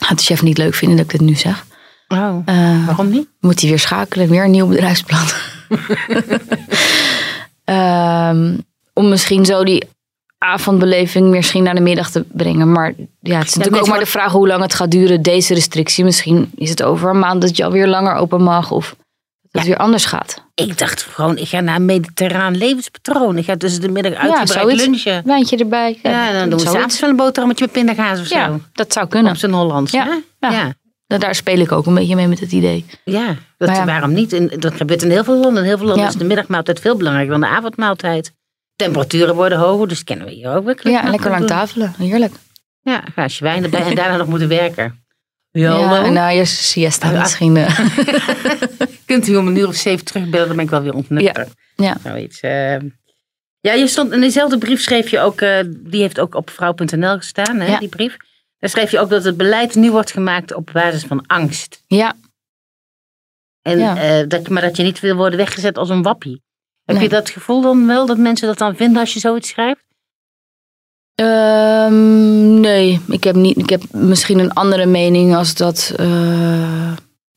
Gaat 0.00 0.18
de 0.18 0.24
chef 0.24 0.42
niet 0.42 0.58
leuk 0.58 0.74
vinden 0.74 0.96
dat 0.96 1.06
ik 1.06 1.12
dit 1.18 1.28
nu 1.28 1.34
zeg. 1.34 1.64
Oh, 2.08 2.42
Eh, 2.44 2.86
waarom 2.86 3.10
niet? 3.10 3.28
moet 3.40 3.60
hij 3.60 3.68
weer 3.70 3.78
schakelen, 3.78 4.28
weer 4.28 4.44
een 4.44 4.50
nieuw 4.50 4.66
bedrijfsplan. 4.66 5.26
Ehm, 7.64 8.58
om 8.92 9.08
misschien 9.08 9.44
zo 9.44 9.64
die 9.64 9.84
avondbeleving 10.38 11.30
misschien 11.30 11.62
naar 11.62 11.74
de 11.74 11.80
middag 11.80 12.10
te 12.10 12.24
brengen. 12.32 12.72
Maar 12.72 12.94
ja, 13.20 13.38
het 13.38 13.48
is 13.48 13.54
natuurlijk 13.54 13.82
ook 13.82 13.88
maar 13.88 13.98
de 13.98 14.06
vraag 14.06 14.32
hoe 14.32 14.46
lang 14.46 14.62
het 14.62 14.74
gaat 14.74 14.90
duren, 14.90 15.22
deze 15.22 15.54
restrictie. 15.54 16.04
Misschien 16.04 16.50
is 16.54 16.70
het 16.70 16.82
over 16.82 17.10
een 17.10 17.18
maand 17.18 17.40
dat 17.42 17.56
je 17.56 17.64
alweer 17.64 17.86
langer 17.86 18.14
open 18.14 18.42
mag 18.42 18.70
of 18.70 18.96
dat 19.52 19.62
het 19.62 19.70
Ja. 19.70 19.76
weer 19.76 19.76
anders 19.86 20.04
gaat. 20.04 20.44
Ik 20.54 20.78
dacht 20.78 21.02
gewoon, 21.02 21.38
ik 21.38 21.48
ga 21.48 21.60
naar 21.60 21.76
een 21.76 21.84
mediterraan 21.84 22.56
levenspatroon. 22.56 23.38
Ik 23.38 23.44
ga 23.44 23.56
tussen 23.56 23.80
de 23.80 23.88
middag 23.88 24.12
uitgebreid 24.14 24.48
zoiets. 24.50 24.84
lunchen. 24.84 25.22
Wijntje 25.24 25.56
erbij. 25.56 25.98
Ja, 26.02 26.26
en 26.28 26.32
dan 26.32 26.42
doen 26.50 26.58
we 26.58 26.64
zoiets. 26.64 26.72
s'avonds 26.72 27.00
wel 27.00 27.10
een 27.10 27.16
boterhammetje 27.16 27.64
met 27.64 27.74
pindakaas 27.74 28.20
of 28.20 28.26
zo. 28.26 28.36
Ja, 28.36 28.58
dat 28.72 28.92
zou 28.92 29.08
kunnen. 29.08 29.32
Op 29.32 29.38
zijn 29.38 29.52
Hollands. 29.52 29.92
Ja, 29.92 30.20
ja. 30.40 30.50
ja. 30.50 30.72
Nou, 31.06 31.24
Daar 31.24 31.34
speel 31.34 31.58
ik 31.58 31.72
ook 31.72 31.86
een 31.86 31.94
beetje 31.94 32.14
mee 32.16 32.26
met 32.28 32.40
het 32.40 32.52
idee. 32.52 32.84
Ja, 33.04 33.36
dat, 33.58 33.68
ja. 33.68 33.84
waarom 33.84 34.12
niet? 34.12 34.32
En 34.32 34.50
dat 34.58 34.74
gebeurt 34.74 35.02
in 35.02 35.10
heel 35.10 35.24
veel 35.24 35.36
landen. 35.36 35.62
In 35.62 35.68
heel 35.68 35.76
veel 35.78 35.86
landen 35.86 36.04
Ja. 36.04 36.10
is 36.10 36.16
de 36.16 36.24
middagmaaltijd 36.24 36.80
veel 36.80 36.96
belangrijker 36.96 37.32
dan 37.32 37.40
de 37.50 37.56
avondmaaltijd. 37.56 38.32
Temperaturen 38.76 39.34
worden 39.34 39.58
hoger, 39.58 39.88
dus 39.88 40.04
kennen 40.04 40.26
we 40.26 40.32
hier 40.32 40.54
ook 40.56 40.64
wel. 40.64 40.92
Ja, 40.92 41.10
lekker 41.10 41.30
lang 41.30 41.46
tafelen. 41.46 41.94
Heerlijk. 41.98 42.34
Ja, 42.82 43.06
een 43.06 43.12
glaasje 43.12 43.44
wijn 43.44 43.64
erbij 43.64 43.80
en 43.82 43.94
daarna 43.94 44.16
nog 44.16 44.26
moeten 44.26 44.48
werken. 44.48 45.01
Ja, 45.52 45.78
Ja, 45.78 46.10
nou, 46.10 46.36
je 46.36 46.44
siesta 46.44 47.10
Ja. 47.10 47.20
misschien. 47.20 47.56
eh. 47.56 47.78
Kunt 49.06 49.28
u 49.28 49.36
om 49.36 49.46
een 49.46 49.56
uur 49.56 49.68
of 49.68 49.74
zeven 49.74 50.04
terugbellen, 50.04 50.46
dan 50.46 50.56
ben 50.56 50.64
ik 50.64 50.70
wel 50.70 50.82
weer 50.82 50.94
ontnuchterd. 50.94 51.48
Ja. 51.76 51.96
Zoiets. 52.04 52.40
eh. 52.40 52.76
Ja, 53.60 53.72
je 53.72 53.86
stond 53.86 54.12
in 54.12 54.20
dezelfde 54.20 54.58
brief 54.58 54.80
schreef 54.80 55.08
je 55.08 55.20
ook, 55.20 55.40
eh, 55.40 55.58
die 55.68 56.00
heeft 56.00 56.20
ook 56.20 56.34
op 56.34 56.50
vrouw.nl 56.50 57.16
gestaan, 57.16 57.60
hè, 57.60 57.66
Ja. 57.66 57.78
die 57.78 57.88
brief. 57.88 58.16
Daar 58.58 58.70
schreef 58.70 58.90
je 58.90 58.98
ook 59.00 59.10
dat 59.10 59.24
het 59.24 59.36
beleid 59.36 59.74
nu 59.74 59.90
wordt 59.90 60.10
gemaakt 60.12 60.54
op 60.54 60.70
basis 60.72 61.04
van 61.04 61.26
angst. 61.26 61.82
ja, 61.86 62.14
En, 63.62 63.78
Ja. 63.78 63.96
eh, 63.96 64.28
dat, 64.28 64.48
maar 64.48 64.62
dat 64.62 64.76
je 64.76 64.82
niet 64.82 65.00
wil 65.00 65.16
worden 65.16 65.38
weggezet 65.38 65.78
als 65.78 65.88
een 65.88 66.02
wappie. 66.02 66.42
Heb 66.84 66.94
Nee. 66.96 67.04
je 67.04 67.10
dat 67.10 67.30
gevoel 67.30 67.60
dan 67.62 67.86
wel, 67.86 68.06
dat 68.06 68.18
mensen 68.18 68.46
dat 68.46 68.58
dan 68.58 68.76
vinden 68.76 69.00
als 69.00 69.12
je 69.12 69.20
zoiets 69.20 69.48
schrijft? 69.48 69.84
Ehm, 71.14 72.31
nee, 73.06 73.16
ik 73.16 73.24
heb, 73.24 73.34
niet, 73.34 73.58
ik 73.58 73.70
heb 73.70 73.82
misschien 73.90 74.38
een 74.38 74.52
andere 74.52 74.86
mening 74.86 75.36
als 75.36 75.54
dat 75.54 75.92
eh, 75.96 76.92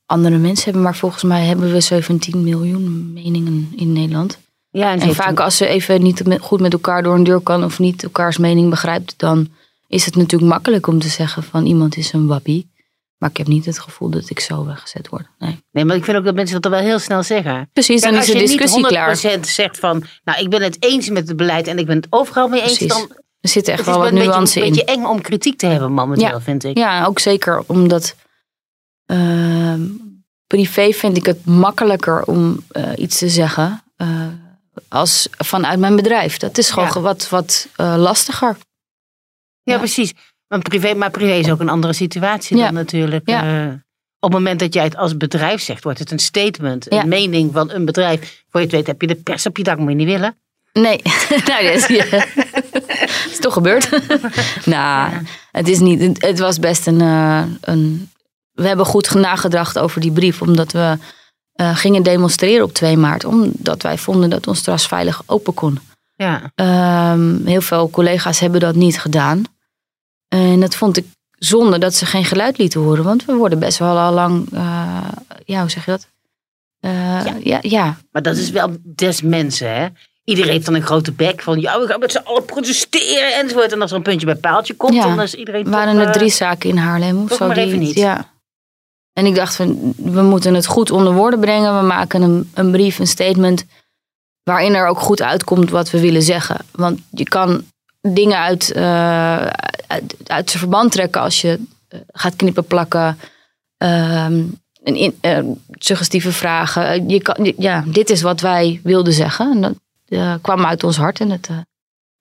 andere 0.06 0.36
mensen 0.36 0.64
hebben. 0.64 0.82
Maar 0.82 0.96
volgens 0.96 1.22
mij 1.22 1.44
hebben 1.44 1.72
we 1.72 1.80
17 1.80 2.42
miljoen 2.42 3.12
meningen 3.12 3.72
in 3.76 3.92
Nederland. 3.92 4.38
Ja, 4.70 4.98
En 4.98 5.14
vaak 5.14 5.40
als 5.40 5.56
ze 5.56 5.66
even 5.66 6.02
niet 6.02 6.22
goed 6.40 6.60
met 6.60 6.72
elkaar 6.72 7.02
door 7.02 7.14
een 7.14 7.24
deur 7.24 7.40
kan 7.40 7.64
of 7.64 7.78
niet 7.78 8.02
elkaars 8.02 8.38
mening 8.38 8.70
begrijpt, 8.70 9.14
dan 9.16 9.48
is 9.88 10.04
het 10.04 10.16
natuurlijk 10.16 10.52
makkelijk 10.52 10.86
om 10.86 10.98
te 10.98 11.08
zeggen 11.08 11.42
van 11.42 11.66
iemand 11.66 11.96
is 11.96 12.12
een 12.12 12.26
wappie. 12.26 12.74
Maar 13.18 13.30
ik 13.30 13.36
heb 13.36 13.46
niet 13.46 13.64
het 13.64 13.78
gevoel 13.78 14.10
dat 14.10 14.30
ik 14.30 14.40
zo 14.40 14.64
weggezet 14.64 15.08
word. 15.08 15.26
Nee. 15.38 15.58
Nee, 15.70 15.84
maar 15.84 15.96
ik 15.96 16.04
vind 16.04 16.16
ook 16.16 16.24
dat 16.24 16.34
mensen 16.34 16.60
dat 16.60 16.72
wel 16.72 16.80
heel 16.80 16.98
snel 16.98 17.22
zeggen. 17.22 17.70
Precies, 17.72 18.00
dan 18.00 18.14
is 18.14 18.26
de 18.26 18.32
discussie 18.32 18.82
als 18.84 18.92
je 18.92 19.28
klaar. 19.28 19.36
niet 19.36 19.46
100% 19.46 19.50
zegt 19.50 19.78
van, 19.78 20.04
nou 20.24 20.40
ik 20.40 20.50
ben 20.50 20.62
het 20.62 20.76
eens 20.82 21.10
met 21.10 21.28
het 21.28 21.36
beleid 21.36 21.66
en 21.66 21.78
ik 21.78 21.86
ben 21.86 21.96
het 21.96 22.06
overal 22.10 22.48
mee 22.48 22.60
eens, 22.60 22.76
Precies. 22.76 22.88
dan 22.88 23.16
Er 23.46 23.52
zit 23.52 23.68
echt 23.68 23.78
het 23.78 23.86
wel 23.86 23.94
is 23.96 24.00
wat 24.02 24.10
een 24.10 24.14
beetje, 24.18 24.30
nuance 24.30 24.60
een 24.60 24.66
in. 24.66 24.72
beetje 24.72 24.84
eng 24.84 25.04
om 25.04 25.20
kritiek 25.20 25.58
te 25.58 25.66
hebben 25.66 25.92
momenteel, 25.92 26.40
vind 26.40 26.64
ik. 26.64 26.78
Ja, 26.78 27.04
ook 27.04 27.18
zeker 27.18 27.62
omdat 27.66 28.14
ehm, 29.06 29.80
privé 30.46 30.92
vind 30.92 31.16
ik 31.16 31.26
het 31.26 31.44
makkelijker 31.46 32.24
om 32.24 32.64
eh, 32.68 32.82
iets 32.96 33.18
te 33.18 33.28
zeggen 33.28 33.82
eh, 33.96 34.08
als 34.88 35.28
vanuit 35.38 35.78
mijn 35.78 35.96
bedrijf. 35.96 36.36
Dat 36.36 36.58
is 36.58 36.70
gewoon 36.70 36.90
Ja. 36.94 37.00
wat, 37.00 37.28
wat 37.28 37.68
eh, 37.76 37.94
lastiger. 37.98 38.56
Ja, 39.62 39.72
Ja. 39.72 39.78
precies. 39.78 40.12
Maar 40.48 40.58
privé, 40.58 40.94
maar 40.94 41.10
privé 41.10 41.32
is 41.32 41.50
ook 41.50 41.60
een 41.60 41.68
andere 41.68 41.92
situatie 41.92 42.56
dan 42.56 42.74
natuurlijk. 42.74 43.28
Op 44.20 44.32
het 44.32 44.40
moment 44.42 44.60
dat 44.60 44.74
jij 44.74 44.84
het 44.84 44.96
als 44.96 45.16
bedrijf 45.16 45.60
zegt, 45.62 45.84
wordt 45.84 45.98
het 45.98 46.10
een 46.10 46.18
statement. 46.18 46.92
Een 46.92 47.08
mening 47.08 47.52
van 47.52 47.70
een 47.70 47.84
bedrijf. 47.84 48.44
Voor 48.50 48.60
je 48.60 48.66
het 48.66 48.74
weet 48.76 48.86
heb 48.86 49.00
je 49.00 49.06
de 49.06 49.14
pers 49.14 49.46
op 49.46 49.56
je 49.56 49.62
dak, 49.62 49.78
moet 49.78 49.88
je 49.88 49.94
niet 49.94 50.06
willen. 50.06 50.36
Nee, 50.72 51.00
nou, 51.48 51.62
dat 51.64 51.74
is, 51.74 51.86
ja. 51.86 52.24
Toch 53.46 53.54
gebeurd. 53.54 53.90
nou, 54.64 55.12
het, 55.50 55.68
is 55.68 55.78
niet, 55.78 56.22
het- 56.22 56.38
was 56.38 56.58
best 56.58 56.86
een, 56.86 57.00
eh, 57.00 57.42
een... 57.60 58.10
We 58.52 58.66
hebben 58.66 58.86
goed 58.86 59.14
nagedacht 59.14 59.78
over 59.78 60.00
die 60.00 60.12
brief, 60.12 60.42
omdat 60.42 60.72
we 60.72 60.98
eh, 61.52 61.76
gingen 61.76 62.02
demonstreren 62.02 62.64
op 62.64 62.72
2 62.72 62.96
maart. 62.96 63.24
Omdat 63.24 63.82
wij 63.82 63.98
vonden 63.98 64.30
dat 64.30 64.46
ons 64.46 64.62
terras 64.62 64.86
veilig 64.86 65.22
open 65.26 65.54
kon. 65.54 65.78
Ja. 66.16 66.50
Ehm, 66.54 67.44
heel 67.46 67.60
veel 67.60 67.90
collega's 67.90 68.40
hebben 68.40 68.60
dat 68.60 68.74
niet 68.74 69.00
gedaan. 69.00 69.42
En 70.28 70.60
dat 70.60 70.74
vond 70.74 70.96
ik 70.96 71.06
zonde 71.30 71.78
dat 71.78 71.94
ze 71.94 72.06
geen 72.06 72.24
geluid 72.24 72.58
lieten 72.58 72.80
horen. 72.80 73.04
Want 73.04 73.24
we 73.24 73.34
worden 73.34 73.58
best 73.58 73.78
wel 73.78 73.98
al 73.98 74.12
lang, 74.12 74.48
eh, 74.52 75.08
ja, 75.44 75.60
hoe 75.60 75.70
zeg 75.70 75.84
je 75.84 75.90
dat? 75.90 76.08
Ja. 76.80 77.36
ja, 77.42 77.58
ja, 77.62 77.96
Maar 78.10 78.22
dat 78.22 78.36
is 78.36 78.50
wel 78.50 78.76
des 78.82 79.22
mensen, 79.22 79.74
hè? 79.74 79.86
Iedereen 80.26 80.50
heeft 80.50 80.64
dan 80.66 80.74
een 80.74 80.82
grote 80.82 81.12
bek 81.12 81.42
van, 81.42 81.60
ja, 81.60 81.80
we 81.80 81.86
gaan 81.86 82.00
met 82.00 82.12
z'n 82.12 82.18
allen 82.24 82.44
protesteren 82.44 83.34
enzovoort. 83.34 83.72
En 83.72 83.80
als 83.80 83.90
er 83.90 83.96
een 83.96 84.02
puntje 84.02 84.26
bij 84.26 84.34
paaltje 84.34 84.74
komt, 84.74 84.94
Ja. 84.94 85.02
dan 85.06 85.20
is 85.22 85.34
iedereen 85.34 85.64
Er 85.64 85.70
waren 85.70 85.92
toch, 85.92 86.02
er 86.02 86.08
eh, 86.08 86.12
drie 86.12 86.30
zaken 86.30 86.68
in 86.70 86.76
Haarlem 86.76 87.22
of 87.22 87.32
zo. 87.36 87.46
maar 87.46 87.54
die- 87.54 87.64
even 87.64 87.78
niet. 87.78 87.94
Ja. 87.94 88.30
En 89.12 89.26
ik 89.26 89.34
dacht 89.34 89.56
van, 89.56 89.94
we 89.96 90.22
moeten 90.22 90.54
het 90.54 90.66
goed 90.66 90.90
onder 90.90 91.12
woorden 91.12 91.40
brengen. 91.40 91.80
We 91.80 91.86
maken 91.86 92.22
een, 92.22 92.50
een 92.54 92.70
brief, 92.70 92.98
een 92.98 93.06
statement, 93.06 93.64
waarin 94.42 94.74
er 94.74 94.86
ook 94.86 94.98
goed 95.00 95.22
uitkomt 95.22 95.70
wat 95.70 95.90
we 95.90 96.00
willen 96.00 96.22
zeggen. 96.22 96.56
Want 96.72 97.00
je 97.10 97.24
kan 97.24 97.64
dingen 98.00 98.38
uit, 98.38 98.72
eh, 98.72 99.46
uit, 99.86 100.14
uit 100.26 100.48
zijn 100.50 100.58
verband 100.62 100.92
trekken 100.92 101.20
als 101.20 101.40
je 101.40 101.60
eh, 101.88 102.00
gaat 102.12 102.36
knippen, 102.36 102.64
plakken. 102.64 103.18
ehm, 103.76 104.42
in, 104.82 105.16
eh, 105.20 105.38
suggestieve 105.70 106.32
vragen. 106.32 106.88
Eh, 106.88 107.08
Je 107.08 107.22
kan, 107.22 107.52
ja, 107.58 107.84
dit 107.86 108.10
is 108.10 108.22
wat 108.22 108.40
wij 108.40 108.80
wilden 108.82 109.12
zeggen. 109.12 109.50
En 109.52 109.60
dat 109.60 109.72
eh, 110.08 110.34
kwam 110.42 110.64
uit 110.66 110.84
ons 110.84 110.96
hart. 110.96 111.20
En 111.20 111.30
het, 111.30 111.48
eh, 111.48 111.56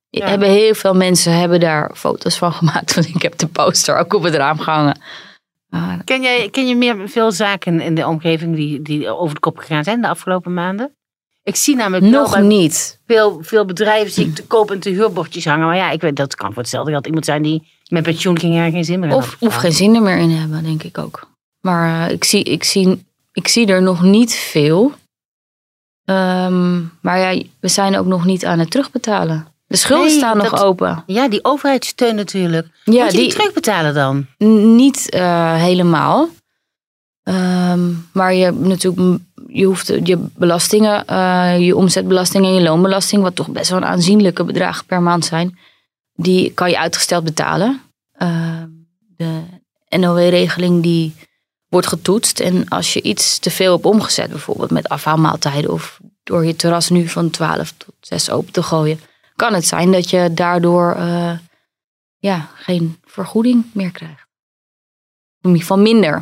Ja. 0.09 0.27
hebben 0.27 0.49
heel 0.49 0.73
veel 0.73 0.93
mensen 0.93 1.37
hebben 1.39 1.59
daar 1.59 1.91
foto's 1.95 2.37
van 2.37 2.53
gemaakt. 2.59 2.93
Want 2.95 3.07
ik 3.07 3.21
heb 3.21 3.37
de 3.37 3.47
poster 3.47 3.97
ook 3.97 4.13
op 4.13 4.23
het 4.23 4.35
raam 4.35 4.59
gehangen. 4.59 4.99
Ken, 6.03 6.21
jij, 6.21 6.49
ken 6.49 6.67
je 6.67 6.75
meer 6.75 7.09
veel 7.09 7.31
zaken 7.31 7.81
in 7.81 7.95
de 7.95 8.07
omgeving 8.07 8.55
die, 8.55 8.81
die 8.81 9.09
over 9.09 9.33
de 9.33 9.39
kop 9.39 9.57
gegaan 9.57 9.83
zijn 9.83 10.01
de 10.01 10.07
afgelopen 10.07 10.53
maanden? 10.53 10.95
Ik 11.43 11.55
zie 11.55 11.75
namelijk 11.75 12.05
nog 12.05 12.39
niet. 12.39 12.99
veel, 13.05 13.37
veel 13.41 13.65
bedrijven 13.65 14.11
zie 14.11 14.25
ik 14.25 14.35
te 14.35 14.45
koop 14.45 14.71
en 14.71 14.79
te 14.79 14.89
huurbordjes 14.89 15.45
hangen. 15.45 15.65
Maar 15.65 15.75
ja, 15.75 15.91
ik 15.91 16.01
weet, 16.01 16.15
dat 16.15 16.35
kan 16.35 16.53
voor 16.53 16.61
hetzelfde 16.61 16.91
geld 16.91 17.05
iemand 17.05 17.25
zijn 17.25 17.41
die 17.41 17.67
met 17.89 18.03
pensioen 18.03 18.39
ging 18.39 18.57
er 18.57 18.71
geen 18.71 18.83
zin 18.85 18.99
meer 18.99 19.09
in 19.09 19.15
Of, 19.15 19.37
of 19.39 19.55
geen 19.55 19.71
zin 19.71 19.95
er 19.95 20.01
meer 20.01 20.17
in 20.17 20.29
hebben, 20.29 20.63
denk 20.63 20.83
ik 20.83 20.97
ook. 20.97 21.29
Maar 21.61 22.07
eh, 22.07 22.13
ik, 22.13 22.23
zie, 22.23 22.43
ik, 22.43 22.63
zie, 22.63 23.05
ik 23.33 23.47
zie 23.47 23.67
er 23.67 23.81
nog 23.81 24.01
niet 24.01 24.33
veel. 24.33 24.91
Ehm, 26.05 26.81
maar 27.01 27.19
ja, 27.19 27.43
we 27.59 27.67
zijn 27.67 27.97
ook 27.97 28.05
nog 28.05 28.25
niet 28.25 28.45
aan 28.45 28.59
het 28.59 28.71
terugbetalen. 28.71 29.47
De 29.67 29.75
schulden 29.77 30.05
Nee, 30.07 30.17
staan 30.17 30.37
nog 30.37 30.49
dat- 30.49 30.61
open. 30.63 31.03
Ja, 31.05 31.27
die 31.29 31.43
overheidssteun 31.43 32.15
natuurlijk. 32.15 32.67
Ja, 32.83 33.03
Moet 33.03 33.11
je 33.11 33.17
die 33.17 33.27
die 33.27 33.35
terugbetalen 33.37 33.93
dan? 33.93 34.25
niet 34.75 35.09
eh, 35.09 35.53
helemaal. 35.55 36.29
Ehm, 37.23 37.91
maar 38.13 38.33
je 38.33 38.51
natuurlijk 38.51 39.21
je 39.47 39.65
hoeft 39.65 39.87
je 40.03 40.17
belastingen, 40.35 41.05
eh, 41.07 41.59
je 41.59 41.75
omzetbelasting 41.75 42.45
en 42.45 42.53
je 42.53 42.61
loonbelasting, 42.61 43.21
wat 43.21 43.35
toch 43.35 43.49
best 43.49 43.69
wel 43.69 43.79
een 43.79 43.85
aanzienlijke 43.85 44.43
bedragen 44.43 44.85
per 44.85 45.01
maand 45.01 45.25
zijn, 45.25 45.57
die 46.13 46.51
kan 46.53 46.69
je 46.69 46.79
uitgesteld 46.79 47.23
betalen. 47.23 47.81
Ehm, 48.17 48.67
de 49.17 49.41
NOW-regeling 49.89 50.83
die 50.83 51.13
wordt 51.69 51.87
getoetst 51.87 52.39
en 52.39 52.67
als 52.67 52.93
je 52.93 53.01
iets 53.01 53.39
te 53.39 53.51
veel 53.51 53.73
hebt 53.73 53.85
omgezet, 53.85 54.29
bijvoorbeeld 54.29 54.71
met 54.71 54.89
afhaalmaaltijden 54.89 55.71
of 55.71 55.99
door 56.23 56.45
je 56.45 56.55
terras 56.55 56.89
nu 56.89 57.07
van 57.07 57.29
12 57.29 57.73
tot 57.77 57.93
6 57.99 58.29
open 58.29 58.53
te 58.53 58.63
gooien, 58.63 58.99
kan 59.35 59.53
het 59.53 59.65
zijn 59.65 59.91
dat 59.91 60.09
je 60.09 60.33
daardoor 60.33 60.93
eh, 60.95 61.37
ja, 62.17 62.49
geen 62.55 62.99
vergoeding 63.05 63.65
meer 63.73 63.91
krijgt. 63.91 64.25
In 65.41 65.49
ieder 65.49 65.61
geval 65.61 65.79
minder. 65.79 66.13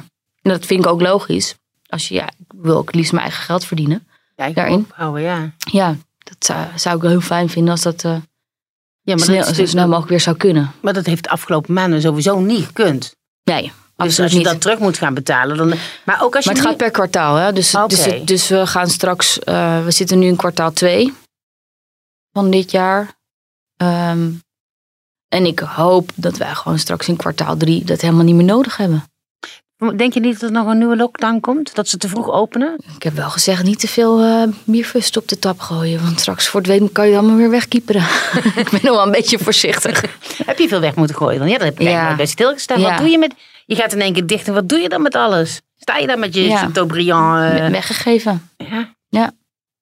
En 0.42 0.52
dat 0.52 0.66
vind 0.66 0.86
ik 0.86 0.92
ook 0.92 1.02
logisch. 1.02 1.56
Als 1.88 2.08
je, 2.08 2.14
ja, 2.14 2.28
ik 2.28 2.54
wil 2.56 2.78
ook 2.78 2.94
liefst 2.94 3.12
mijn 3.12 3.24
eigen 3.24 3.44
geld 3.44 3.66
verdienen. 3.66 4.08
Ja, 4.36 4.46
ik 4.46 4.56
Daarin? 4.56 4.80
ophouden, 4.92 5.22
ja. 5.22 5.54
Ja, 5.72 5.96
dat 6.18 6.36
zou, 6.40 6.66
zou 6.76 6.96
ik 6.96 7.02
wel 7.02 7.12
heel 7.12 7.22
fijn 7.22 7.50
vinden 7.50 7.72
als 7.72 7.82
dat 7.82 8.04
eh, 8.04 8.12
Ja, 9.02 9.16
maar, 9.16 9.20
snel, 9.20 9.38
dat 9.38 9.48
is 9.50 9.56
zo 9.56 9.62
dus- 9.62 9.72
snel 9.72 9.86
mogelijk 9.88 10.10
weer 10.10 10.20
zou 10.20 10.38
kunnen. 10.38 10.72
maar 10.82 10.94
dat 10.94 11.06
heeft 11.06 11.24
de 11.24 11.30
afgelopen 11.30 11.74
maanden 11.74 12.02
sowieso 12.02 12.40
niet 12.40 12.66
gekund. 12.66 13.16
Nee, 13.44 13.72
Dus 14.04 14.20
als 14.20 14.32
je 14.32 14.38
niet. 14.38 14.46
dat 14.48 14.62
terug 14.62 14.80
moet 14.80 14.98
gaan 14.98 15.14
betalen, 15.14 15.58
dan. 15.58 15.74
Maar 16.04 16.22
ook 16.24 16.36
als 16.36 16.44
je. 16.44 16.50
Maar 16.50 16.60
het 16.60 16.64
nu- 16.64 16.70
gaat 16.70 16.78
per 16.78 16.92
kwartaal. 16.92 17.36
Hè? 17.36 17.54
Dus, 17.54 17.76
dus, 17.88 18.08
dus 18.26 18.48
we 18.48 18.68
gaan 18.68 18.90
straks, 18.90 19.40
eh, 19.40 19.84
we 19.84 19.92
zitten 19.92 20.20
nu 20.20 20.28
in 20.28 20.36
kwartaal 20.36 20.72
2 20.72 21.14
van 22.32 22.52
dit 22.52 22.72
jaar. 22.72 23.14
Ehm, 23.78 24.30
en 25.28 25.46
ik 25.46 25.60
hoop 25.60 26.12
dat 26.16 26.38
wij 26.38 26.56
gewoon 26.56 26.80
straks 26.80 27.08
in 27.08 27.16
kwartaal 27.16 27.58
3 27.58 27.84
dat 27.84 28.02
helemaal 28.02 28.24
niet 28.24 28.36
meer 28.36 28.46
nodig 28.46 28.78
hebben. 28.78 29.04
Denk 29.96 30.14
je 30.14 30.20
niet 30.20 30.40
dat 30.40 30.50
er 30.50 30.56
nog 30.56 30.68
een 30.68 30.78
nieuwe 30.78 30.96
lockdown 30.96 31.40
komt? 31.40 31.76
Dat 31.76 31.88
ze 31.88 31.98
te 31.98 32.10
vroeg 32.10 32.32
openen? 32.32 32.76
Ik 32.96 33.04
heb 33.04 33.14
wel 33.14 33.30
gezegd 33.30 33.64
niet 33.64 33.80
te 33.80 33.88
veel 33.88 34.22
eh 34.22 34.44
bierfust 34.64 35.18
op 35.18 35.28
de 35.28 35.40
tap 35.40 35.60
gooien. 35.60 36.04
Want 36.04 36.20
straks 36.20 36.48
voor 36.48 36.60
het 36.60 36.70
weten 36.70 36.92
kan 36.92 37.08
je 37.10 37.18
allemaal 37.18 37.36
weer 37.36 37.50
wegkieperen. 37.50 38.02
ik 38.56 38.70
ben 38.70 38.80
nog 38.84 38.96
wel 38.96 39.06
een 39.06 39.12
beetje 39.12 39.40
voorzichtig. 39.40 40.02
Heb 40.46 40.60
je 40.60 40.68
veel 40.68 40.80
weg 40.80 40.96
moeten 40.96 41.16
gooien 41.16 41.40
dan? 41.40 41.48
Ja, 41.50 41.58
dat 41.58 41.68
heb 41.68 41.80
ik 41.80 41.88
Ja. 41.88 42.16
bij 42.16 42.26
stilgestaan. 42.26 42.80
Ja. 42.80 42.90
Wat 42.90 42.98
doe 42.98 43.10
je 43.10 43.18
met. 43.18 43.34
Je 43.66 43.76
gaat 43.76 43.94
in 43.94 44.02
één 44.02 44.14
keer 44.14 44.26
dicht 44.28 44.48
en 44.48 44.54
wat 44.54 44.70
doe 44.70 44.80
je 44.80 44.90
dan 44.90 45.02
met 45.02 45.16
alles? 45.16 45.62
Sta 45.80 45.98
je 45.98 46.08
dan 46.08 46.20
met 46.20 46.34
je 46.34 46.42
Ja. 46.44 46.58
Chateaubriand 46.58 47.60
eh, 47.60 47.68
Weggegeven, 47.68 48.50
ja, 49.10 49.32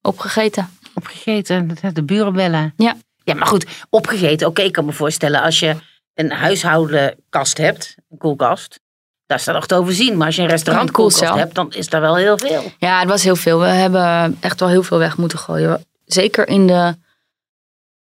opgegeten. 0.02 0.70
opgegeten? 0.94 1.78
De 1.94 2.04
buren 2.04 2.34
bellen. 2.34 2.74
Ja. 2.78 2.96
Ja, 3.24 3.34
maar 3.34 3.48
goed, 3.48 3.66
opgegeten. 3.90 4.48
Oké, 4.48 4.62
ik 4.62 4.72
kan 4.72 4.86
me 4.86 4.92
voorstellen 4.94 5.42
als 5.42 5.60
je 5.60 5.76
een 6.14 6.32
huishoudenkast 6.32 7.58
hebt, 7.58 7.96
een 8.10 8.18
koelkast. 8.18 8.80
Daar 9.26 9.40
staat 9.40 9.56
nog 9.56 9.68
te 9.68 9.76
overzien. 9.76 10.18
Maar 10.18 10.26
als 10.28 10.36
je 10.36 10.42
een 10.42 10.48
restaurantkoelkast 10.48 11.18
koelcel. 11.20 11.38
hebt, 11.38 11.56
dan 11.56 11.74
is 11.74 11.90
daar 11.90 12.02
wel 12.02 12.16
heel 12.16 12.38
veel. 12.38 12.64
Ja, 12.78 13.00
het 13.00 13.10
was 13.10 13.24
heel 13.24 13.36
veel. 13.36 13.60
We 13.60 13.66
hebben 13.66 14.38
echt 14.40 14.60
wel 14.60 14.70
heel 14.70 14.84
veel 14.84 14.98
weg 14.98 15.18
moeten 15.18 15.38
gooien. 15.40 15.86
Zeker 16.06 16.48
in 16.48 16.68
de 16.68 16.96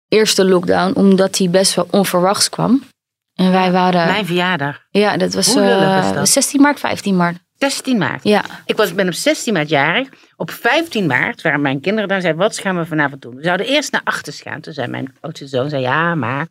eerste 0.08 0.46
lockdown, 0.46 0.94
omdat 0.96 1.34
die 1.34 1.50
best 1.50 1.76
wel 1.76 1.88
onverwachts 1.92 2.50
kwam. 2.50 2.84
En 3.40 3.52
wij 3.52 3.72
waren. 3.72 4.06
Mijn 4.08 4.26
verjaardag. 4.26 4.80
Ja, 4.90 5.18
dat 5.18 5.34
was 5.34 5.56
eh, 5.56 6.14
dat? 6.14 6.30
16 6.30 6.62
maart, 6.62 6.80
15 6.80 7.16
maart. 7.16 7.38
16 7.58 7.98
maart. 7.98 8.24
Ja, 8.24 8.44
Ik 8.66 8.78
was, 8.78 8.94
ben 8.94 9.08
op 9.08 9.14
16 9.14 9.54
maart 9.54 9.70
jarig. 9.70 10.10
Op 10.36 10.52
15 10.52 11.06
maart 11.06 11.42
waren 11.42 11.62
mijn 11.62 11.82
kinderen 11.82 12.10
daar. 12.10 12.22
Zeiden, 12.22 12.42
wat 12.42 12.58
gaan 12.58 12.78
we 12.78 12.86
vanavond 12.86 13.22
doen? 13.22 13.36
We 13.36 13.44
zouden 13.44 13.66
eerst 13.66 13.92
naar 13.92 14.02
achter 14.04 14.34
gaan. 14.34 14.62
Toen 14.62 14.74
zei 14.74 14.88
mijn 14.88 15.16
oudste 15.20 15.48
zoon, 15.48 15.70
zei, 15.70 15.82
ja, 15.82 16.16
maar 16.16 16.48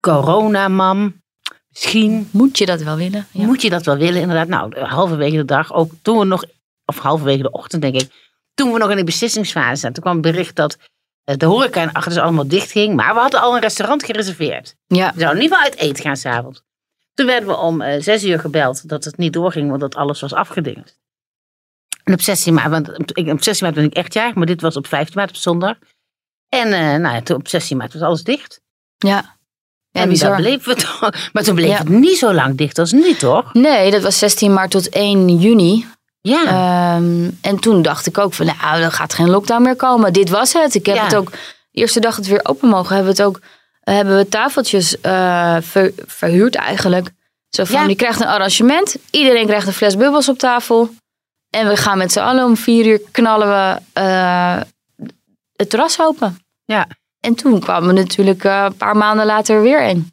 corona, 0.00 0.68
mam. 0.68 1.22
Misschien 1.68 2.28
moet 2.30 2.58
je 2.58 2.66
dat 2.66 2.82
wel 2.82 2.96
willen? 2.96 3.26
Ja. 3.30 3.44
moet 3.44 3.62
je 3.62 3.70
dat 3.70 3.84
wel 3.84 3.96
willen, 3.96 4.20
inderdaad. 4.20 4.48
Nou, 4.48 4.80
halverwege 4.80 5.36
de 5.36 5.44
dag, 5.44 5.72
ook 5.72 5.92
toen 6.02 6.18
we 6.18 6.24
nog, 6.24 6.44
of 6.84 6.98
halverwege 6.98 7.42
de 7.42 7.50
ochtend 7.50 7.82
denk 7.82 7.94
ik, 7.94 8.08
toen 8.54 8.72
we 8.72 8.78
nog 8.78 8.90
in 8.90 8.96
de 8.96 9.04
beslissingsfase 9.04 9.76
zaten, 9.76 9.92
toen 9.92 10.02
kwam 10.02 10.12
het 10.12 10.34
bericht 10.34 10.56
dat 10.56 10.76
de 11.36 11.46
horeca 11.46 11.80
en 11.80 11.92
achter 11.92 12.12
dus 12.12 12.22
allemaal 12.22 12.48
dicht 12.48 12.70
ging. 12.70 12.94
Maar 12.96 13.14
we 13.14 13.20
hadden 13.20 13.40
al 13.40 13.54
een 13.54 13.60
restaurant 13.60 14.04
gereserveerd. 14.04 14.74
ja. 14.86 15.12
We 15.14 15.20
zouden 15.20 15.36
in 15.36 15.42
ieder 15.42 15.56
geval 15.58 15.72
uit 15.72 15.80
eten 15.90 16.04
gaan 16.04 16.16
s'avonds. 16.16 16.62
Toen 17.14 17.26
werden 17.26 17.48
we 17.48 17.56
om 17.56 17.80
eh, 17.80 18.02
zes 18.02 18.24
uur 18.24 18.38
gebeld 18.40 18.88
dat 18.88 19.04
het 19.04 19.16
niet 19.16 19.32
doorging, 19.32 19.68
want 19.68 19.80
dat 19.80 19.94
alles 19.94 20.20
was 20.20 20.32
afgedingd. 20.32 20.98
En 22.04 22.12
op 22.12 22.20
16 22.20 22.54
maart, 22.54 22.70
want 22.70 22.88
ik, 23.18 23.28
op 23.28 23.42
16 23.42 23.66
maart 23.66 23.74
ben 23.78 23.84
ik 23.84 23.94
echt 23.94 24.12
jarig, 24.12 24.34
maar 24.34 24.46
dit 24.46 24.60
was 24.60 24.76
op 24.76 24.86
15 24.86 25.14
maart 25.16 25.28
op 25.30 25.36
zondag. 25.36 25.76
En 26.48 26.72
eh, 26.72 26.80
nou 27.00 27.14
ja, 27.14 27.22
toen 27.22 27.36
op 27.36 27.48
16 27.48 27.76
maart 27.76 27.92
was 27.92 28.02
alles 28.02 28.22
dicht. 28.22 28.60
ja. 28.98 29.36
Ja, 29.90 30.02
en 30.02 30.08
bizar. 30.08 30.30
dat 30.30 30.38
bleef 30.40 30.64
het 30.64 30.78
toch. 30.80 31.10
Maar 31.32 31.42
toen 31.42 31.54
bleef 31.54 31.70
Ja. 31.70 31.78
het 31.78 31.88
niet 31.88 32.18
zo 32.18 32.32
lang 32.32 32.56
dicht 32.56 32.78
als 32.78 32.92
nu, 32.92 33.14
toch? 33.14 33.52
Nee, 33.54 33.90
dat 33.90 34.02
was 34.02 34.18
16 34.18 34.52
maart 34.52 34.70
tot 34.70 34.88
1 34.88 35.38
juni. 35.38 35.86
Ja. 36.20 36.44
Ehm, 36.44 37.30
en 37.40 37.58
toen 37.60 37.82
dacht 37.82 38.06
ik 38.06 38.18
ook 38.18 38.34
van, 38.34 38.46
nou, 38.46 38.82
er 38.82 38.92
gaat 38.92 39.14
geen 39.14 39.30
lockdown 39.30 39.62
meer 39.62 39.76
komen. 39.76 40.12
Dit 40.12 40.28
was 40.30 40.52
het. 40.52 40.74
Ik 40.74 40.86
heb 40.86 40.96
Ja. 40.96 41.04
het 41.04 41.14
ook, 41.14 41.30
de 41.30 41.38
eerste 41.80 42.00
dag 42.00 42.16
we 42.16 42.22
weer 42.28 42.40
open 42.44 42.68
mogen, 42.68 42.94
hebben 42.96 43.14
we 43.14 43.22
het 43.22 43.28
ook, 43.28 43.40
hebben 43.80 44.16
we 44.16 44.28
tafeltjes 44.28 45.00
eh, 45.00 45.56
ver- 45.60 45.92
verhuurd 46.06 46.54
eigenlijk. 46.54 47.10
Zo 47.48 47.64
van, 47.64 47.80
Ja. 47.80 47.86
je 47.88 47.94
krijgt 47.94 48.20
een 48.20 48.26
arrangement, 48.26 48.96
iedereen 49.10 49.46
krijgt 49.46 49.66
een 49.66 49.72
fles 49.72 49.96
bubbels 49.96 50.28
op 50.28 50.38
tafel. 50.38 50.90
En 51.50 51.68
we 51.68 51.76
gaan 51.76 51.98
met 51.98 52.12
z'n 52.12 52.18
allen 52.20 52.44
om 52.44 52.56
vier 52.56 52.86
uur 52.86 53.00
knallen 53.10 53.48
we 53.48 53.80
eh, 53.92 54.60
het 55.56 55.70
terras 55.70 56.00
open. 56.00 56.38
Ja. 56.64 56.86
En 57.20 57.34
toen 57.34 57.60
kwamen 57.60 57.88
we 57.94 58.00
natuurlijk 58.00 58.44
eh, 58.44 58.62
een 58.66 58.76
paar 58.76 58.96
maanden 58.96 59.26
later 59.26 59.62
weer 59.62 59.82
in. 59.82 60.12